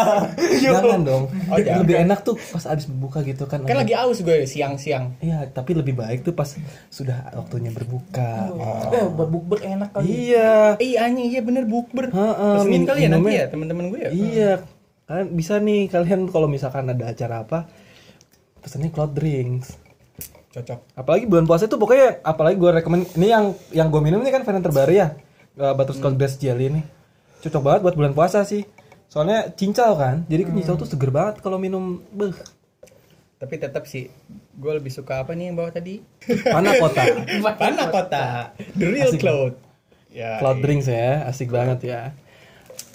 jangan 0.65 1.05
dong 1.05 1.23
Oh, 1.45 1.61
jangan. 1.61 1.85
lebih 1.85 2.01
enak 2.01 2.25
tuh 2.25 2.33
pas 2.41 2.65
abis 2.65 2.89
berbuka 2.89 3.21
gitu 3.21 3.45
kan 3.45 3.61
kan 3.61 3.77
lagi 3.77 3.93
aus 3.93 4.17
gue 4.19 4.49
siang-siang. 4.49 5.13
iya 5.19 5.45
tapi 5.45 5.77
lebih 5.77 5.93
baik 5.93 6.25
tuh 6.25 6.33
pas 6.33 6.49
sudah 6.89 7.21
waktunya 7.37 7.69
berbuka 7.69 8.49
Eh, 8.89 9.05
berbukber 9.07 9.61
enak 9.61 9.93
kali. 9.93 10.09
iya 10.25 10.73
Iya 10.75 11.05
anjing 11.05 11.29
iya 11.29 11.41
bener 11.41 11.63
bukber. 11.63 12.09
Heeh, 12.09 12.53
Pesenin 12.57 12.83
kali 12.83 12.99
ya 12.99 13.09
nanti 13.13 13.31
ya 13.31 13.45
teman-teman 13.45 13.85
gue 13.87 13.99
ya. 13.99 14.09
Iya, 14.09 14.51
kalian 15.05 15.27
bisa 15.31 15.53
nih 15.59 15.85
kalian 15.85 16.25
kalau 16.27 16.49
misalkan 16.49 16.89
ada 16.89 17.05
acara 17.05 17.45
apa 17.45 17.69
pesennya 18.57 18.89
cloud 18.89 19.13
drinks. 19.13 19.77
Cocok. 20.49 20.97
Apalagi 20.97 21.29
bulan 21.29 21.45
puasa 21.45 21.69
itu 21.69 21.77
pokoknya 21.77 22.25
apalagi 22.25 22.57
gue 22.57 22.71
rekomend 22.73 23.05
ini 23.13 23.29
yang 23.29 23.53
yang 23.69 23.87
gue 23.87 24.01
minum 24.01 24.17
ini 24.17 24.33
kan 24.33 24.41
varian 24.41 24.63
terbaru 24.63 24.93
ya 24.95 25.13
uh, 25.55 25.77
butterscotch 25.77 26.17
grass 26.17 26.35
jelly 26.35 26.73
ini 26.73 26.81
cocok 27.45 27.61
banget 27.61 27.81
buat 27.85 27.95
bulan 27.95 28.13
puasa 28.17 28.41
sih. 28.41 28.65
Soalnya 29.05 29.53
cincau 29.53 29.95
kan, 29.95 30.25
jadi 30.25 30.49
kan 30.49 30.53
cincau 30.57 30.75
tuh 30.81 30.89
seger 30.89 31.13
banget 31.13 31.39
kalau 31.39 31.61
minum 31.61 32.01
beh 32.09 32.33
Tapi 33.37 33.55
tetap 33.61 33.85
sih 33.85 34.09
gue 34.55 34.71
lebih 34.73 34.89
suka 34.89 35.21
apa 35.21 35.37
nih 35.37 35.51
yang 35.51 35.59
bawah 35.59 35.69
tadi? 35.69 36.01
panah 36.49 36.73
kota. 36.81 37.03
Panah 37.61 37.87
kota. 37.93 38.23
The 38.73 38.85
real 38.89 39.11
Asik 39.11 39.21
cloud. 39.21 39.53
Ya. 40.09 40.39
Cloud 40.39 40.57
iya. 40.57 40.63
drinks 40.63 40.87
ya, 40.87 41.27
asik 41.27 41.51
banget 41.51 41.79
ya. 41.83 41.99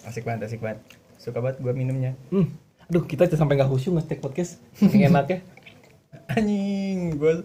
Asik 0.09 0.25
banget, 0.25 0.49
asik 0.49 0.65
banget. 0.65 0.81
Suka 1.21 1.45
banget 1.45 1.61
gue 1.61 1.73
minumnya. 1.77 2.17
Hmm. 2.33 2.57
Aduh, 2.89 3.05
kita 3.05 3.29
sampai 3.29 3.61
nggak 3.61 3.69
khusyuk 3.69 4.01
ngetek 4.01 4.25
podcast. 4.25 4.57
Saking 4.73 5.13
enaknya. 5.13 5.45
Anjing, 6.35 7.21
gue 7.21 7.45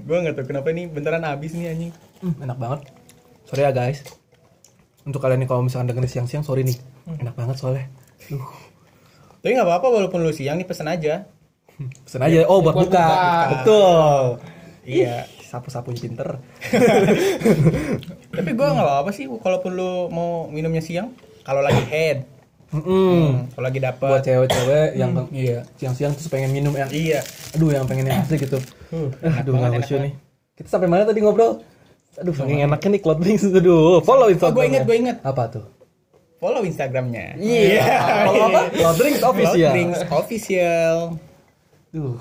gue 0.00 0.16
nggak 0.26 0.34
tahu 0.36 0.46
kenapa 0.50 0.74
ini 0.74 0.90
bentaran 0.90 1.22
habis 1.22 1.54
nih 1.54 1.70
anjing. 1.70 1.92
Hmm, 2.18 2.34
enak 2.42 2.58
banget. 2.58 2.80
Sorry 3.46 3.62
ya 3.62 3.70
guys. 3.70 4.02
Untuk 5.02 5.18
kalian 5.18 5.40
nih 5.40 5.48
kalau 5.48 5.62
misalkan 5.62 5.88
dengerin 5.88 6.10
siang-siang, 6.10 6.42
sorry 6.42 6.62
nih. 6.62 6.76
Enak 7.16 7.32
banget 7.32 7.56
soalnya. 7.56 7.88
Duh. 8.26 8.44
Tapi 9.40 9.52
nggak 9.52 9.64
apa-apa 9.64 9.86
walaupun 9.90 10.20
lu 10.20 10.30
siang 10.30 10.56
nih 10.56 10.64
pesen 10.64 10.84
aja. 10.86 11.24
Pesen 12.04 12.20
aja. 12.20 12.44
Oh, 12.44 12.60
buat 12.60 12.76
Buat 12.76 12.92
buka. 12.92 13.00
buka. 13.00 13.28
Betul. 13.56 14.20
Iya. 14.84 15.24
Sapu-sapunya 15.40 15.98
pinter. 15.98 16.28
Tapi 18.30 18.50
gue 18.50 18.66
nggak 18.66 18.86
apa-apa 18.86 19.10
sih 19.10 19.26
walaupun 19.26 19.72
lu 19.72 19.92
mau 20.08 20.46
minumnya 20.46 20.80
siang. 20.80 21.10
Kalau 21.40 21.64
lagi 21.64 21.82
head, 21.82 22.28
Mm-mm. 22.70 23.50
kalau 23.50 23.64
lagi 23.66 23.80
Buat 23.80 23.96
dapet. 23.98 24.20
cewek-cewek 24.22 24.88
yang 24.94 25.10
Iya. 25.32 25.64
siang-siang 25.74 26.12
terus 26.14 26.28
pengen 26.28 26.52
minum 26.52 26.70
yang 26.70 26.86
Iya. 26.86 27.24
aduh 27.50 27.72
yang 27.72 27.88
pengen 27.88 28.06
yang 28.06 28.22
asli 28.22 28.38
gitu. 28.38 28.60
Uh, 28.92 29.10
aduh 29.24 29.56
nggak 29.56 29.82
khusyuk 29.82 30.04
nih. 30.04 30.12
Kita 30.54 30.68
sampai 30.70 30.86
mana 30.86 31.02
tadi 31.02 31.18
ngobrol? 31.18 31.64
Aduh, 32.18 32.34
saking 32.34 32.66
enaknya 32.66 32.88
nih 32.98 33.00
cloud 33.06 33.20
drinks. 33.22 33.46
Aduh, 33.60 34.02
follow 34.02 34.26
Instagram. 34.26 34.56
gua 34.58 34.64
inget, 34.66 34.82
gua 34.82 34.96
inget. 34.98 35.16
Apa 35.22 35.42
tuh? 35.46 35.66
Follow 36.40 36.64
Instagramnya. 36.64 37.36
Iya. 37.36 37.84
Follow 38.26 38.44
apa? 38.48 38.60
Cloud 38.72 38.96
drinks 38.96 39.20
Cloud 39.20 39.34
official. 39.36 39.70
Drinks 39.76 40.00
official. 40.08 40.96
Duh. 41.92 42.16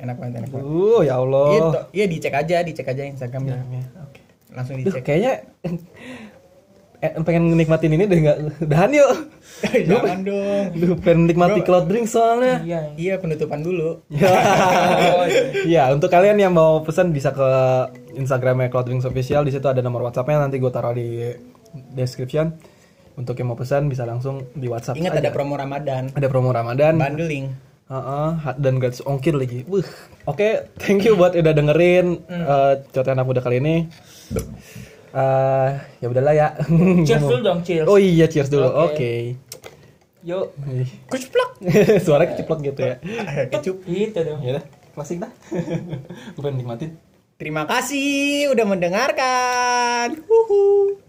Enak 0.00 0.16
banget, 0.16 0.34
enak 0.40 0.48
banget. 0.54 0.64
Uh, 0.70 1.00
ya 1.04 1.14
Allah. 1.18 1.48
Gitu. 1.52 1.78
Iya 1.92 2.04
dicek 2.08 2.34
aja, 2.38 2.56
dicek 2.64 2.86
aja 2.88 3.02
Instagramnya. 3.04 3.58
Ya, 3.58 3.82
Oke. 4.06 4.20
Langsung 4.54 4.74
Duh, 4.80 4.86
dicek. 4.86 5.02
kayaknya 5.02 5.32
eh, 7.00 7.12
pengen 7.24 7.56
nikmatin 7.56 7.96
ini 7.96 8.04
deh 8.04 8.18
nggak 8.20 8.38
udahan 8.64 8.90
yuk. 8.92 9.12
Jangan 9.60 10.20
dong. 10.24 10.64
Duh, 10.76 10.96
pengen 11.00 11.28
nikmati 11.28 11.60
cloud 11.64 11.88
drink 11.88 12.06
soalnya. 12.08 12.60
Iya. 12.64 12.80
Iya 12.96 13.14
penutupan 13.20 13.60
dulu. 13.64 14.04
Ya. 14.12 14.28
ya, 15.80 15.84
untuk 15.92 16.12
kalian 16.12 16.36
yang 16.40 16.52
mau 16.52 16.80
pesan 16.84 17.12
bisa 17.12 17.32
ke 17.32 17.48
Instagramnya 18.16 18.72
Cloud 18.72 18.88
Drinks 18.88 19.08
Official. 19.08 19.44
Di 19.44 19.52
situ 19.52 19.66
ada 19.68 19.80
nomor 19.80 20.04
WhatsAppnya 20.08 20.40
nanti 20.40 20.60
gue 20.60 20.72
taruh 20.72 20.96
di 20.96 21.32
description. 21.96 22.52
Untuk 23.18 23.36
yang 23.36 23.52
mau 23.52 23.58
pesan 23.58 23.90
bisa 23.92 24.08
langsung 24.08 24.48
di 24.56 24.64
WhatsApp. 24.70 24.96
Ingat 24.96 25.12
aja. 25.18 25.20
ada 25.28 25.30
promo 25.34 25.54
Ramadan. 25.58 26.08
ada 26.14 26.26
promo 26.30 26.52
Ramadan. 26.56 26.96
Bundling. 26.96 27.52
Heeh, 27.90 28.30
dan 28.62 28.78
gratis 28.78 29.02
ongkir 29.02 29.34
lagi. 29.34 29.66
Wuh. 29.66 29.82
Oke, 30.30 30.70
thank 30.78 31.02
you 31.02 31.18
buat 31.18 31.34
udah 31.34 31.50
dengerin 31.50 32.22
eh 32.30 32.74
Cotehan 32.94 33.18
anak 33.18 33.26
muda 33.26 33.40
kali 33.42 33.58
ini. 33.58 33.90
Eh, 35.10 35.70
ya 35.98 36.06
udahlah 36.06 36.34
ya. 36.34 36.48
Cheers 37.06 37.22
dulu 37.26 37.42
dong, 37.42 37.60
cheers. 37.66 37.86
Oh 37.90 37.98
iya, 37.98 38.30
cheers 38.30 38.46
dulu. 38.46 38.70
Oke. 38.70 38.94
Oke. 38.94 39.12
Yuk. 40.22 40.52
Ih. 40.68 40.90
Kuceplak. 41.08 41.50
Suaranya 42.04 42.36
keciplok 42.36 42.60
gitu 42.62 42.80
ya. 42.84 42.96
Kecup. 43.50 43.76
Gitu 43.88 44.18
dong. 44.20 44.40
Ya 44.44 44.60
udah, 44.60 44.64
klasik 44.94 45.18
dah. 45.18 45.32
Gue 46.36 46.42
pengen 46.44 46.56
nikmatin. 46.62 46.90
Terima 47.40 47.64
kasih 47.64 48.52
udah 48.52 48.64
mendengarkan. 48.68 50.20
Huhu. 50.28 51.00